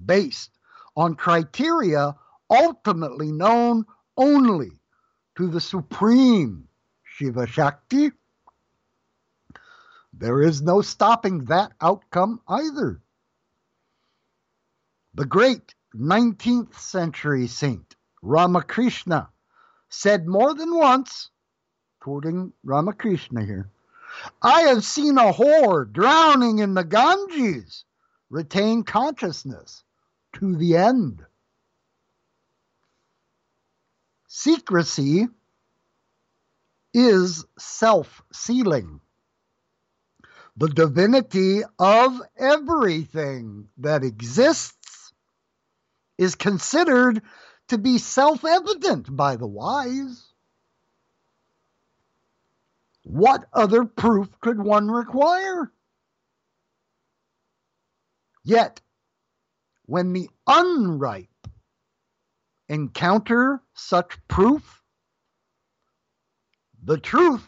based 0.03 0.49
on 0.97 1.13
criteria 1.13 2.15
ultimately 2.49 3.31
known 3.31 3.85
only 4.17 4.71
to 5.35 5.47
the 5.47 5.61
supreme 5.61 6.67
Shiva 7.03 7.45
Shakti, 7.45 8.13
there 10.19 10.41
is 10.41 10.61
no 10.61 10.81
stopping 10.81 11.45
that 11.45 11.71
outcome 11.79 12.41
either. 12.47 13.01
The 15.13 15.25
great 15.25 15.73
19th 15.95 16.77
century 16.77 17.47
saint 17.47 17.95
Ramakrishna 18.21 19.29
said 19.87 20.27
more 20.27 20.53
than 20.53 20.75
once, 20.75 21.29
quoting 22.01 22.51
Ramakrishna 22.63 23.45
here, 23.45 23.69
I 24.41 24.61
have 24.61 24.83
seen 24.83 25.17
a 25.17 25.31
whore 25.31 25.89
drowning 25.91 26.59
in 26.59 26.73
the 26.73 26.83
Ganges 26.83 27.85
retain 28.29 28.83
consciousness 28.83 29.83
to 30.33 30.55
the 30.57 30.75
end. 30.75 31.25
Secrecy 34.27 35.27
is 36.93 37.45
self 37.57 38.21
sealing. 38.33 38.99
The 40.59 40.67
divinity 40.67 41.61
of 41.79 42.21
everything 42.37 43.69
that 43.77 44.03
exists 44.03 45.13
is 46.17 46.35
considered 46.35 47.21
to 47.69 47.77
be 47.77 47.97
self 47.97 48.43
evident 48.43 49.15
by 49.15 49.37
the 49.37 49.47
wise. 49.47 50.33
What 53.05 53.45
other 53.53 53.85
proof 53.85 54.27
could 54.41 54.59
one 54.61 54.91
require? 54.91 55.71
Yet, 58.43 58.81
when 59.85 60.11
the 60.11 60.29
unripe 60.45 61.47
encounter 62.67 63.63
such 63.75 64.17
proof, 64.27 64.83
the 66.83 66.97
truth 66.97 67.47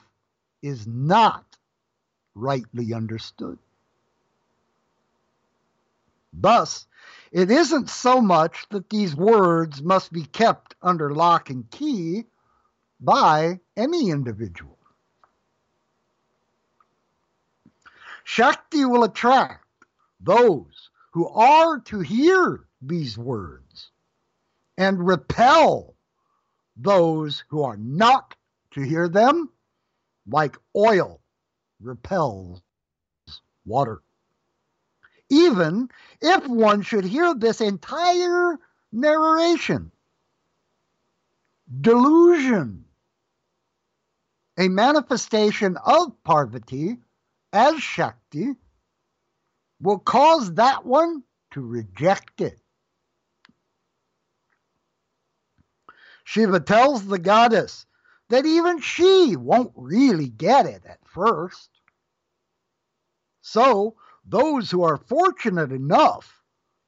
is 0.61 0.87
not 0.87 1.50
rightly 2.35 2.93
understood. 2.93 3.57
Thus, 6.33 6.87
it 7.31 7.51
isn't 7.51 7.89
so 7.89 8.21
much 8.21 8.65
that 8.69 8.89
these 8.89 9.15
words 9.15 9.81
must 9.81 10.11
be 10.11 10.23
kept 10.23 10.75
under 10.81 11.13
lock 11.13 11.49
and 11.49 11.69
key 11.69 12.25
by 12.99 13.59
any 13.75 14.09
individual. 14.09 14.77
Shakti 18.23 18.85
will 18.85 19.03
attract 19.03 19.65
those 20.19 20.89
who 21.11 21.27
are 21.27 21.79
to 21.79 21.99
hear 21.99 22.65
these 22.81 23.17
words 23.17 23.91
and 24.77 25.05
repel 25.05 25.95
those 26.77 27.43
who 27.49 27.63
are 27.63 27.77
not 27.77 28.35
to 28.71 28.81
hear 28.81 29.09
them, 29.09 29.49
like 30.25 30.57
oil 30.75 31.20
repels 31.81 32.61
water. 33.65 34.01
Even 35.29 35.89
if 36.21 36.47
one 36.47 36.81
should 36.81 37.05
hear 37.05 37.33
this 37.33 37.61
entire 37.61 38.57
narration, 38.91 39.91
delusion, 41.79 42.85
a 44.57 44.67
manifestation 44.67 45.77
of 45.85 46.21
Parvati 46.23 46.97
as 47.53 47.81
Shakti, 47.81 48.55
will 49.81 49.99
cause 49.99 50.53
that 50.55 50.85
one 50.85 51.23
to 51.51 51.61
reject 51.61 52.41
it. 52.41 52.59
Shiva 56.23 56.59
tells 56.59 57.05
the 57.05 57.19
goddess 57.19 57.85
that 58.29 58.45
even 58.45 58.79
she 58.79 59.35
won't 59.35 59.73
really 59.75 60.29
get 60.29 60.65
it 60.65 60.83
at 60.85 60.99
first. 61.05 61.70
So, 63.41 63.95
those 64.25 64.69
who 64.69 64.83
are 64.83 64.97
fortunate 64.97 65.71
enough 65.71 66.41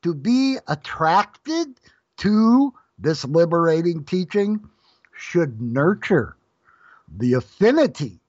to 0.04 0.14
be 0.14 0.58
attracted 0.68 1.80
to 2.18 2.74
this 3.00 3.26
liberating 3.26 4.06
teaching 4.06 4.70
should 5.16 5.62
nurture 5.62 6.38
the 7.18 7.34
affinity 7.34 8.20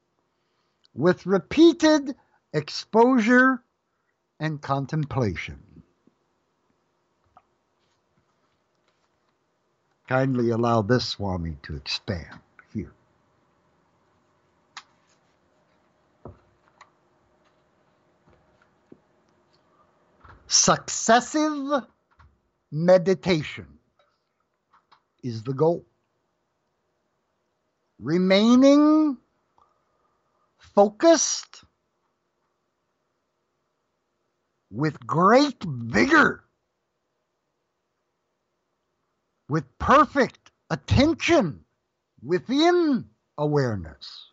with 0.94 1.26
repeated 1.26 2.14
exposure 2.52 3.62
and 4.40 4.60
contemplation. 4.60 5.58
Kindly 10.08 10.50
allow 10.50 10.82
this 10.82 11.06
Swami 11.06 11.56
to 11.62 11.76
expand 11.76 12.40
here. 12.72 12.92
Successive 20.54 21.82
meditation 22.70 23.66
is 25.24 25.42
the 25.42 25.52
goal. 25.52 25.84
Remaining 27.98 29.18
focused 30.58 31.64
with 34.70 35.04
great 35.04 35.60
vigor, 35.64 36.44
with 39.48 39.64
perfect 39.78 40.52
attention 40.70 41.64
within 42.22 43.04
awareness 43.38 44.30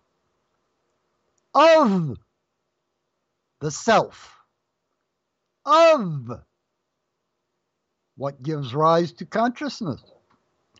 of 1.55 2.15
the 3.59 3.71
self 3.71 4.40
of 5.65 6.31
what 8.17 8.43
gives 8.43 8.73
rise 8.73 9.11
to 9.13 9.25
consciousness. 9.25 10.03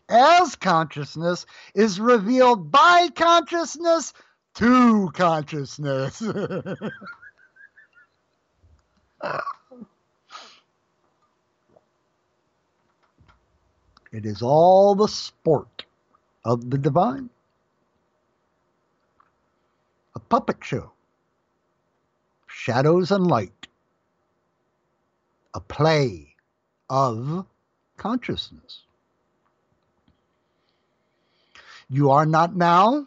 As 0.08 0.56
consciousness 0.56 1.46
is 1.74 1.98
revealed 1.98 2.70
by 2.70 3.08
consciousness 3.14 4.12
to 4.54 5.10
consciousness. 5.14 6.20
it 14.12 14.26
is 14.26 14.42
all 14.42 14.94
the 14.94 15.08
sport 15.08 15.84
of 16.44 16.70
the 16.70 16.78
divine. 16.78 17.30
A 20.14 20.20
puppet 20.20 20.58
show, 20.62 20.92
shadows 22.46 23.10
and 23.10 23.26
light, 23.26 23.66
a 25.54 25.60
play 25.60 26.34
of 26.88 27.46
consciousness. 27.96 28.82
You 31.88 32.10
are 32.10 32.26
not 32.26 32.56
now, 32.56 33.06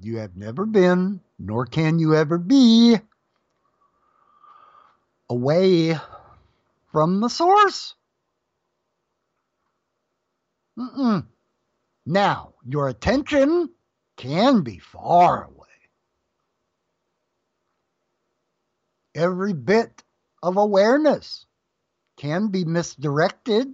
you 0.00 0.18
have 0.18 0.36
never 0.36 0.64
been, 0.64 1.20
nor 1.38 1.66
can 1.66 1.98
you 1.98 2.14
ever 2.14 2.38
be 2.38 2.96
away 5.28 5.98
from 6.92 7.20
the 7.20 7.28
source. 7.28 7.94
Mm-mm. 10.78 11.26
Now, 12.06 12.54
your 12.64 12.88
attention 12.88 13.70
can 14.16 14.62
be 14.62 14.78
far 14.78 15.44
away. 15.44 15.68
Every 19.14 19.52
bit 19.52 20.02
of 20.42 20.56
awareness 20.56 21.46
can 22.22 22.46
be 22.46 22.64
misdirected 22.64 23.66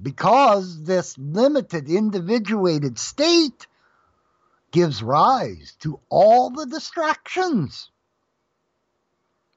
because 0.00 0.84
this 0.84 1.16
limited 1.16 1.88
individuated 1.88 2.98
state 2.98 3.66
gives 4.70 5.02
rise 5.02 5.74
to 5.80 5.98
all 6.10 6.50
the 6.50 6.66
distractions 6.66 7.90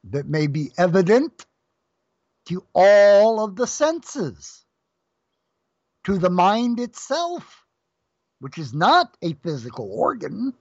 that 0.05 0.25
may 0.25 0.47
be 0.47 0.71
evident 0.77 1.45
to 2.45 2.63
all 2.71 3.43
of 3.43 3.57
the 3.57 3.67
senses, 3.67 4.63
to 6.05 6.17
the 6.17 6.29
mind 6.29 6.79
itself, 6.79 7.65
which 8.39 8.57
is 8.57 8.73
not 8.73 9.17
a 9.21 9.33
physical 9.33 9.91
organ, 9.91 10.53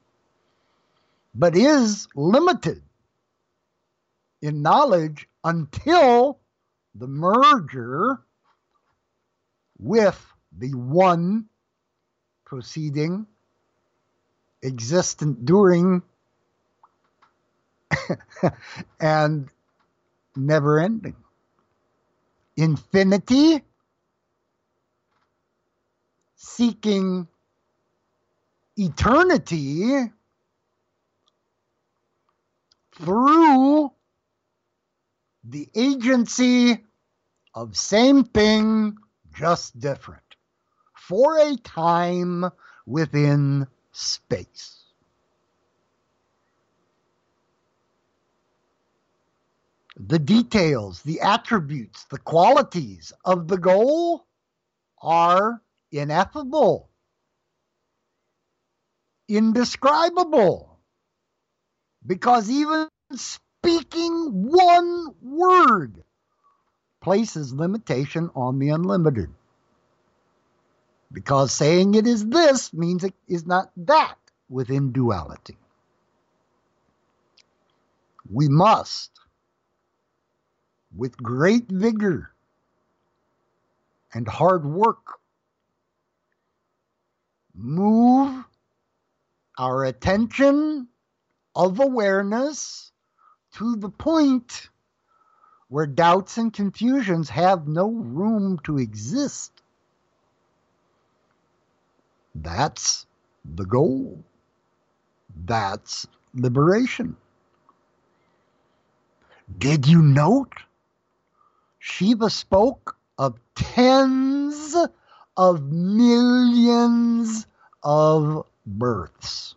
but 1.37 1.57
is 1.57 2.09
limited 2.17 2.83
in 4.43 4.63
knowledge 4.63 5.29
until 5.45 6.41
the 6.99 7.07
merger 7.07 8.19
with 9.79 10.25
the 10.57 10.71
one 10.75 11.47
proceeding 12.45 13.27
existent 14.63 15.45
during 15.45 16.03
and 19.01 19.49
never 20.35 20.81
ending. 20.81 21.17
Infinity, 22.57 23.63
seeking 26.37 27.29
eternity 28.77 30.11
through 32.95 33.93
the 35.45 35.69
agency 35.75 36.86
of 37.57 37.75
same 37.75 38.23
thing, 38.23 38.99
just 39.35 39.81
different, 39.81 40.37
for 40.95 41.39
a 41.39 41.57
time 41.57 42.45
within 42.85 43.67
space. 43.93 44.85
The 49.99 50.19
details, 50.19 51.01
the 51.01 51.23
attributes, 51.23 52.05
the 52.05 52.19
qualities 52.19 53.15
of 53.25 53.49
the 53.49 53.57
goal 53.57 54.27
are 55.01 55.63
ineffable, 55.91 56.91
indescribable, 59.29 60.79
because 62.07 62.51
even 62.51 62.89
speaking 63.15 64.45
one 64.53 65.07
word 65.23 66.05
places 67.07 67.55
limitation 67.55 68.29
on 68.35 68.59
the 68.59 68.71
unlimited. 68.71 69.31
Because 71.13 71.53
saying 71.53 71.95
it 71.95 72.05
is 72.05 72.27
this 72.27 72.73
means 72.73 73.05
it 73.05 73.15
is 73.29 73.47
not 73.47 73.71
that 73.77 74.17
within 74.49 74.91
duality. 74.91 75.57
We 78.29 78.49
must, 78.49 79.13
with 80.97 81.17
great 81.17 81.71
vigor 81.71 82.33
and 84.13 84.27
hard 84.27 84.67
work, 84.67 85.21
move 87.55 88.45
our 89.57 89.85
attention 89.85 90.89
of 91.55 91.79
awareness 91.79 92.91
to 93.59 93.77
the 93.77 93.91
point 93.91 94.71
where 95.69 95.87
doubts 95.87 96.39
and 96.39 96.53
confusions 96.53 97.29
have 97.31 97.67
no 97.67 97.91
room 97.91 98.59
to 98.65 98.79
exist. 98.79 99.53
That's 102.35 103.07
the 103.45 103.65
goal. 103.65 104.23
That's 105.45 106.07
liberation. 106.35 107.17
Did 109.59 109.87
you 109.87 110.03
note? 110.03 110.53
Shiva 111.79 112.31
spoke 112.31 112.97
of 113.19 113.39
tens 113.55 114.77
of 115.37 115.63
millions 115.73 117.47
of 117.83 118.45
births. 118.67 119.55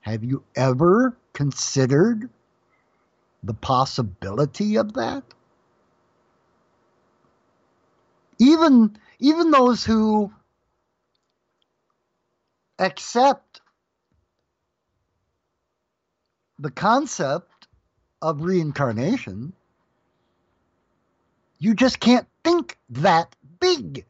Have 0.00 0.24
you 0.24 0.42
ever 0.56 1.16
considered 1.34 2.30
the 3.42 3.54
possibility 3.54 4.76
of 4.76 4.94
that? 4.94 5.22
Even, 8.38 8.96
even 9.18 9.50
those 9.50 9.84
who 9.84 10.32
accept 12.78 13.60
the 16.58 16.70
concept 16.70 17.68
of 18.22 18.42
reincarnation, 18.42 19.52
you 21.58 21.74
just 21.74 22.00
can't 22.00 22.26
think 22.44 22.78
that 22.90 23.34
big. 23.60 24.04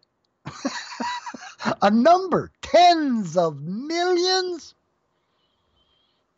a 1.82 1.90
number, 1.90 2.50
tens 2.62 3.36
of 3.36 3.60
millions. 3.60 4.74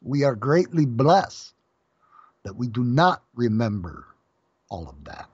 We 0.03 0.25
are 0.25 0.35
greatly 0.35 0.87
blessed 0.87 1.55
that 2.43 2.57
we 2.57 2.69
do 2.69 2.83
not 2.83 3.23
remember 3.35 4.07
all 4.69 4.89
of 4.89 5.05
that. 5.05 5.29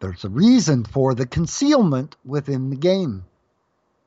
There's 0.00 0.24
a 0.24 0.28
reason 0.28 0.84
for 0.84 1.14
the 1.14 1.26
concealment 1.26 2.16
within 2.24 2.70
the 2.70 2.76
game, 2.76 3.24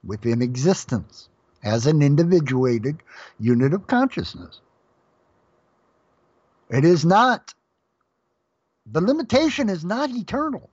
within 0.04 0.42
existence, 0.42 1.30
as 1.64 1.88
an 1.88 2.02
individuated 2.02 2.98
unit 3.40 3.74
of 3.74 3.88
consciousness. 3.88 4.62
It 6.70 6.86
is 6.86 7.06
not, 7.06 7.54
the 8.86 9.02
limitation 9.02 9.70
is 9.70 9.84
not 9.84 10.12
eternal. 10.12 10.70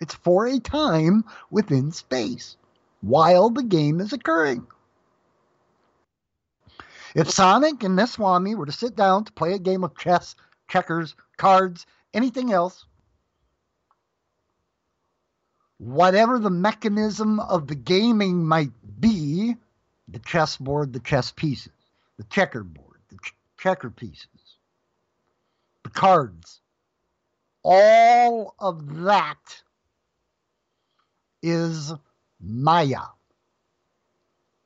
It's 0.00 0.14
for 0.14 0.46
a 0.46 0.58
time 0.58 1.24
within 1.50 1.92
space 1.92 2.56
while 3.02 3.50
the 3.50 3.62
game 3.62 4.00
is 4.00 4.12
occurring. 4.12 4.66
If 7.14 7.30
Sonic 7.30 7.84
and 7.84 7.96
Neswami 7.96 8.56
were 8.56 8.66
to 8.66 8.72
sit 8.72 8.96
down 8.96 9.24
to 9.24 9.32
play 9.32 9.52
a 9.52 9.58
game 9.58 9.84
of 9.84 9.96
chess, 9.96 10.34
checkers, 10.68 11.14
cards, 11.36 11.86
anything 12.12 12.52
else, 12.52 12.86
whatever 15.78 16.38
the 16.40 16.50
mechanism 16.50 17.38
of 17.38 17.68
the 17.68 17.76
gaming 17.76 18.44
might 18.44 18.72
be, 19.00 19.54
the 20.08 20.18
chessboard, 20.18 20.92
the 20.92 21.00
chess 21.00 21.30
pieces, 21.30 21.72
the 22.16 22.24
checkerboard, 22.24 23.00
the 23.08 23.16
ch- 23.16 23.34
checker 23.58 23.90
pieces, 23.90 24.58
the 25.84 25.90
cards, 25.90 26.60
all 27.62 28.54
of 28.58 29.04
that 29.04 29.62
is 31.42 31.92
Maya. 32.40 33.02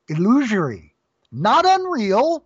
Illusory, 0.09 0.95
not 1.31 1.65
unreal, 1.67 2.45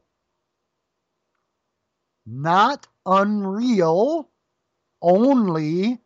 not 2.26 2.86
unreal, 3.06 4.28
only 5.00 6.00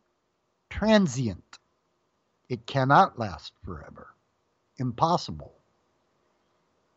transient. 0.69 1.43
It 2.49 2.65
cannot 2.65 3.19
last 3.19 3.53
forever. 3.63 4.07
Impossible. 4.77 5.53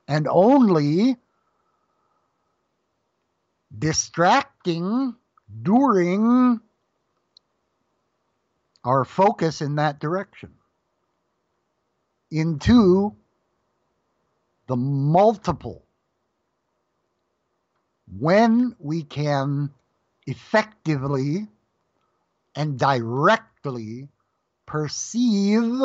And 0.06 0.26
only 0.28 1.16
distracting 3.76 5.14
during 5.62 6.60
our 8.84 9.04
focus 9.04 9.60
in 9.60 9.76
that 9.76 10.00
direction 10.00 10.50
into 12.30 13.14
the 14.70 14.76
multiple 14.76 15.84
when 18.20 18.76
we 18.78 19.02
can 19.02 19.68
effectively 20.28 21.48
and 22.54 22.78
directly 22.78 24.06
perceive, 24.66 25.82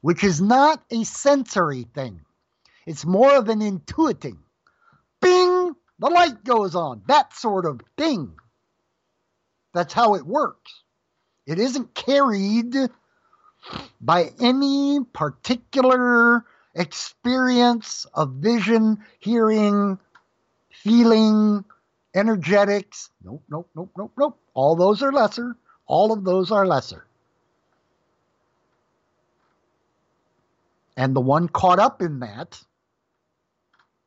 which 0.00 0.24
is 0.24 0.40
not 0.40 0.82
a 0.90 1.04
sensory 1.04 1.86
thing. 1.94 2.22
It's 2.86 3.04
more 3.04 3.34
of 3.36 3.50
an 3.50 3.60
intuiting. 3.60 4.38
Bing! 5.20 5.76
The 5.98 6.08
light 6.08 6.44
goes 6.44 6.74
on. 6.74 7.02
That 7.08 7.34
sort 7.34 7.66
of 7.66 7.82
thing. 7.98 8.36
That's 9.74 9.92
how 9.92 10.14
it 10.14 10.24
works. 10.24 10.72
It 11.44 11.58
isn't 11.58 11.94
carried 11.94 12.74
by 14.00 14.30
any 14.40 15.00
particular 15.12 16.46
experience 16.76 18.06
of 18.14 18.34
vision, 18.34 18.98
hearing, 19.18 19.98
feeling, 20.70 21.64
energetics. 22.14 23.10
Nope, 23.24 23.42
nope, 23.48 23.68
nope, 23.74 23.90
nope, 23.96 24.12
nope. 24.16 24.38
All 24.54 24.76
those 24.76 25.02
are 25.02 25.12
lesser. 25.12 25.56
All 25.86 26.12
of 26.12 26.24
those 26.24 26.50
are 26.50 26.66
lesser. 26.66 27.06
And 30.96 31.14
the 31.14 31.20
one 31.20 31.48
caught 31.48 31.78
up 31.78 32.00
in 32.00 32.20
that 32.20 32.62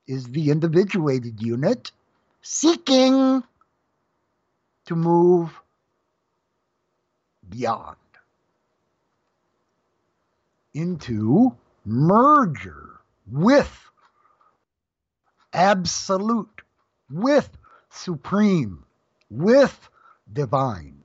is 0.07 0.25
the 0.25 0.49
individuated 0.49 1.41
unit 1.41 1.91
seeking 2.41 3.43
to 4.85 4.95
move 4.95 5.51
beyond 7.47 7.95
into 10.73 11.55
merger 11.89 12.99
with 13.29 13.91
absolute, 15.53 16.61
with 17.09 17.49
supreme, 17.89 18.83
with 19.29 19.89
divine, 20.31 21.03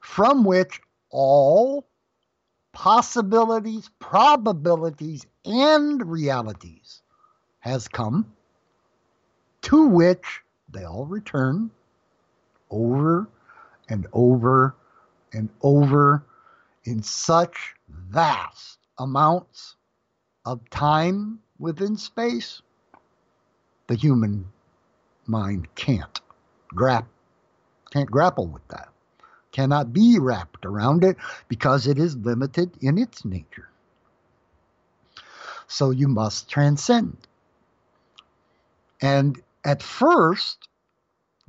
from 0.00 0.44
which 0.44 0.80
all 1.10 1.86
possibilities, 2.72 3.90
probabilities, 3.98 5.26
and 5.44 6.08
realities 6.08 7.02
has 7.58 7.88
come, 7.88 8.32
to 9.62 9.88
which 9.88 10.42
they 10.68 10.84
all 10.84 11.06
return 11.06 11.70
over 12.70 13.28
and 13.88 14.06
over 14.12 14.76
and 15.32 15.48
over 15.62 16.24
in 16.84 17.02
such 17.02 17.74
vast 17.88 18.79
amounts 19.00 19.74
of 20.44 20.70
time 20.70 21.40
within 21.58 21.96
space, 21.96 22.62
the 23.88 23.96
human 23.96 24.46
mind 25.26 25.74
can't 25.74 26.20
grap 26.72 27.06
can't 27.90 28.10
grapple 28.10 28.46
with 28.46 28.66
that. 28.68 28.88
Cannot 29.52 29.92
be 29.92 30.18
wrapped 30.18 30.64
around 30.64 31.02
it 31.02 31.16
because 31.48 31.88
it 31.88 31.98
is 31.98 32.16
limited 32.16 32.70
in 32.80 32.98
its 32.98 33.24
nature. 33.24 33.68
So 35.66 35.90
you 35.90 36.06
must 36.06 36.48
transcend. 36.48 37.16
And 39.00 39.40
at 39.64 39.82
first, 39.82 40.68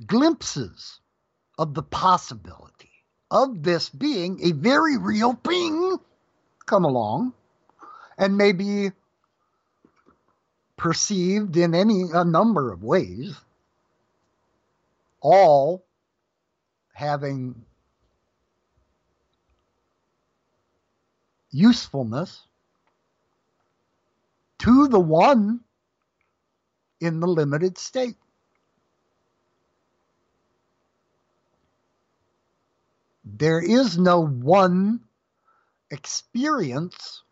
glimpses 0.04 0.98
of 1.58 1.74
the 1.74 1.82
possibility 1.82 2.90
of 3.30 3.62
this 3.62 3.88
being 3.88 4.40
a 4.42 4.52
very 4.52 4.96
real 4.96 5.34
thing 5.44 5.96
come 6.66 6.84
along 6.84 7.34
and 8.22 8.38
may 8.38 8.52
be 8.52 8.92
perceived 10.76 11.56
in 11.56 11.74
any 11.74 12.04
a 12.14 12.24
number 12.24 12.70
of 12.70 12.84
ways 12.84 13.34
all 15.20 15.84
having 16.92 17.64
usefulness 21.50 22.46
to 24.60 24.86
the 24.86 25.00
one 25.00 25.58
in 27.00 27.18
the 27.18 27.26
limited 27.26 27.76
state. 27.76 28.16
There 33.24 33.60
is 33.60 33.98
no 33.98 34.24
one 34.24 35.00
experience 35.90 37.24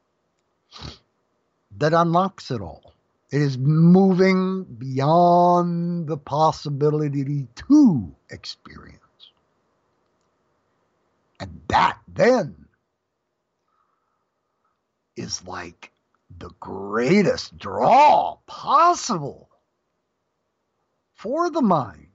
that 1.78 1.92
unlocks 1.92 2.50
it 2.50 2.60
all. 2.60 2.92
It 3.30 3.40
is 3.40 3.56
moving 3.56 4.64
beyond 4.64 6.08
the 6.08 6.16
possibility 6.16 7.46
to 7.68 8.14
experience. 8.28 8.98
And 11.38 11.60
that 11.68 11.98
then 12.08 12.66
is 15.16 15.44
like 15.46 15.92
the 16.38 16.50
greatest 16.60 17.56
draw 17.56 18.36
possible 18.46 19.48
for 21.14 21.50
the 21.50 21.62
mind. 21.62 22.08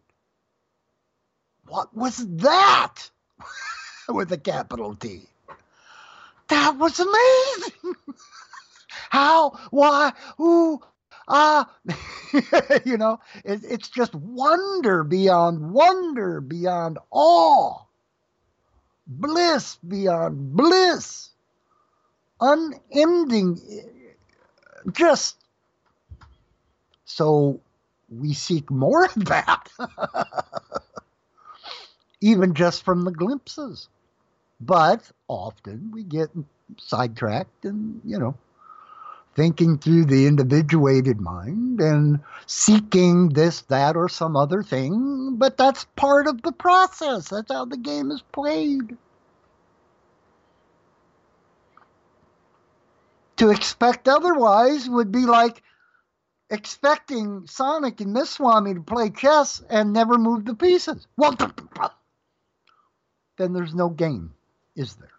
What 1.68 1.96
was 1.96 2.18
that? 2.38 3.10
With 4.10 4.32
a 4.32 4.38
capital 4.38 4.96
T. 4.96 5.24
That 6.50 6.78
was 6.78 7.00
amazing. 7.00 7.96
How? 9.10 9.52
Why? 9.72 10.14
Who? 10.38 10.82
Ah, 11.28 11.72
you 12.86 12.98
know, 12.98 13.20
it, 13.44 13.62
it's 13.64 13.90
just 13.90 14.14
wonder 14.14 15.04
beyond 15.04 15.72
wonder, 15.72 16.40
beyond 16.40 17.00
awe, 17.10 17.80
bliss 19.08 19.78
beyond 19.78 20.56
bliss, 20.56 21.30
unending. 22.40 23.60
Just 24.92 25.38
so 27.06 27.60
we 28.10 28.34
seek 28.34 28.70
more 28.70 29.06
of 29.06 29.26
that, 29.26 29.68
even 32.22 32.54
just 32.54 32.84
from 32.84 33.04
the 33.04 33.12
glimpses. 33.12 33.90
But 34.62 35.12
often 35.28 35.92
we 35.92 36.04
get 36.04 36.30
sidetracked 36.78 37.66
and, 37.66 38.00
you 38.06 38.20
know, 38.20 38.38
thinking 39.36 39.78
through 39.78 40.06
the 40.06 40.28
individuated 40.28 41.20
mind 41.20 41.82
and 41.82 42.22
seeking 42.48 43.30
this, 43.30 43.62
that, 43.64 43.98
or 43.98 44.08
some 44.08 44.36
other 44.36 44.64
thing. 44.64 45.36
But 45.38 45.58
that's 45.58 45.86
part 45.96 46.28
of 46.28 46.42
the 46.42 46.54
process. 46.54 47.30
That's 47.30 47.52
how 47.52 47.66
the 47.66 47.78
game 47.78 48.12
is 48.12 48.24
played. 48.32 48.98
To 53.38 53.50
expect 53.50 54.08
otherwise 54.08 54.90
would 54.90 55.12
be 55.12 55.26
like 55.26 55.62
expecting 56.50 57.46
Sonic 57.48 58.00
and 58.00 58.14
Miss 58.14 58.30
Swami 58.30 58.76
to 58.76 58.82
play 58.82 59.10
chess 59.10 59.62
and 59.70 59.92
never 59.92 60.18
move 60.18 60.46
the 60.46 60.56
pieces. 60.56 61.06
Well, 61.18 61.36
then 63.38 63.52
there's 63.52 63.76
no 63.76 63.90
game, 63.90 64.34
is 64.78 64.96
there? 64.96 65.15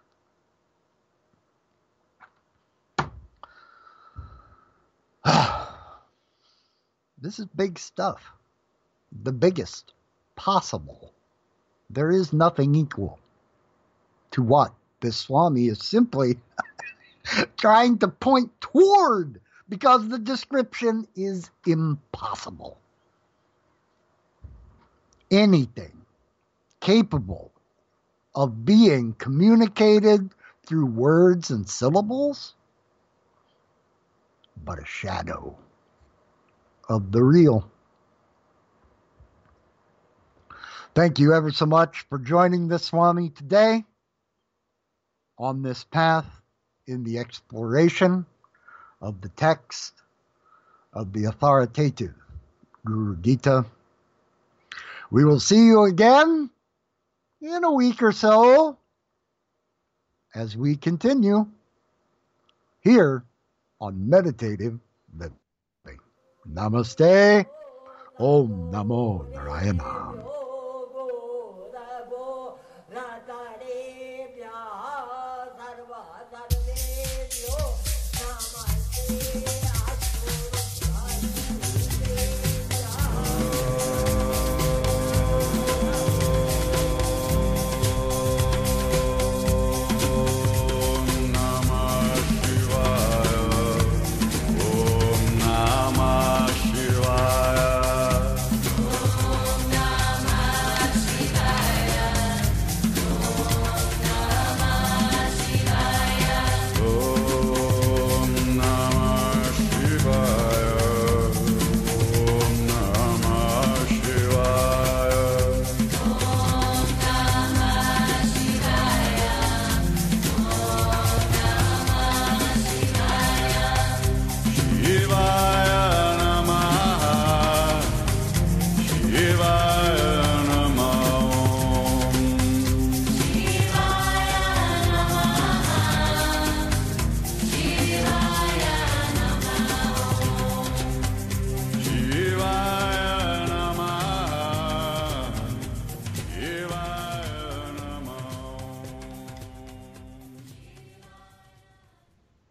this 7.18 7.38
is 7.38 7.46
big 7.56 7.78
stuff. 7.78 8.22
The 9.22 9.32
biggest 9.32 9.92
possible. 10.36 11.12
There 11.90 12.10
is 12.10 12.32
nothing 12.32 12.74
equal 12.74 13.18
to 14.32 14.42
what 14.42 14.72
this 15.00 15.16
Swami 15.16 15.68
is 15.68 15.78
simply 15.82 16.38
trying 17.56 17.98
to 17.98 18.08
point 18.08 18.50
toward 18.60 19.40
because 19.68 20.08
the 20.08 20.18
description 20.18 21.06
is 21.16 21.50
impossible. 21.66 22.78
Anything 25.30 25.92
capable 26.80 27.50
of 28.34 28.64
being 28.64 29.14
communicated 29.14 30.30
through 30.64 30.86
words 30.86 31.50
and 31.50 31.68
syllables, 31.68 32.55
but 34.64 34.78
a 34.78 34.84
shadow 34.84 35.56
of 36.88 37.12
the 37.12 37.22
real. 37.22 37.70
Thank 40.94 41.18
you 41.18 41.34
ever 41.34 41.50
so 41.50 41.66
much 41.66 42.06
for 42.08 42.18
joining 42.18 42.68
the 42.68 42.78
Swami 42.78 43.30
today 43.30 43.84
on 45.38 45.62
this 45.62 45.84
path 45.84 46.26
in 46.86 47.04
the 47.04 47.18
exploration 47.18 48.24
of 49.00 49.20
the 49.20 49.28
text 49.30 49.92
of 50.92 51.12
the 51.12 51.26
authoritative 51.26 52.14
Guru 52.84 53.16
Gita. 53.16 53.66
We 55.10 55.24
will 55.24 55.40
see 55.40 55.66
you 55.66 55.84
again 55.84 56.50
in 57.40 57.64
a 57.64 57.72
week 57.72 58.02
or 58.02 58.12
so 58.12 58.78
as 60.34 60.56
we 60.56 60.76
continue 60.76 61.46
here 62.80 63.24
on 63.80 64.08
Meditative 64.08 64.78
Living. 65.18 65.38
Namaste. 66.48 67.44
Om 68.18 68.70
Namo 68.72 69.28
Narayana. 69.30 70.35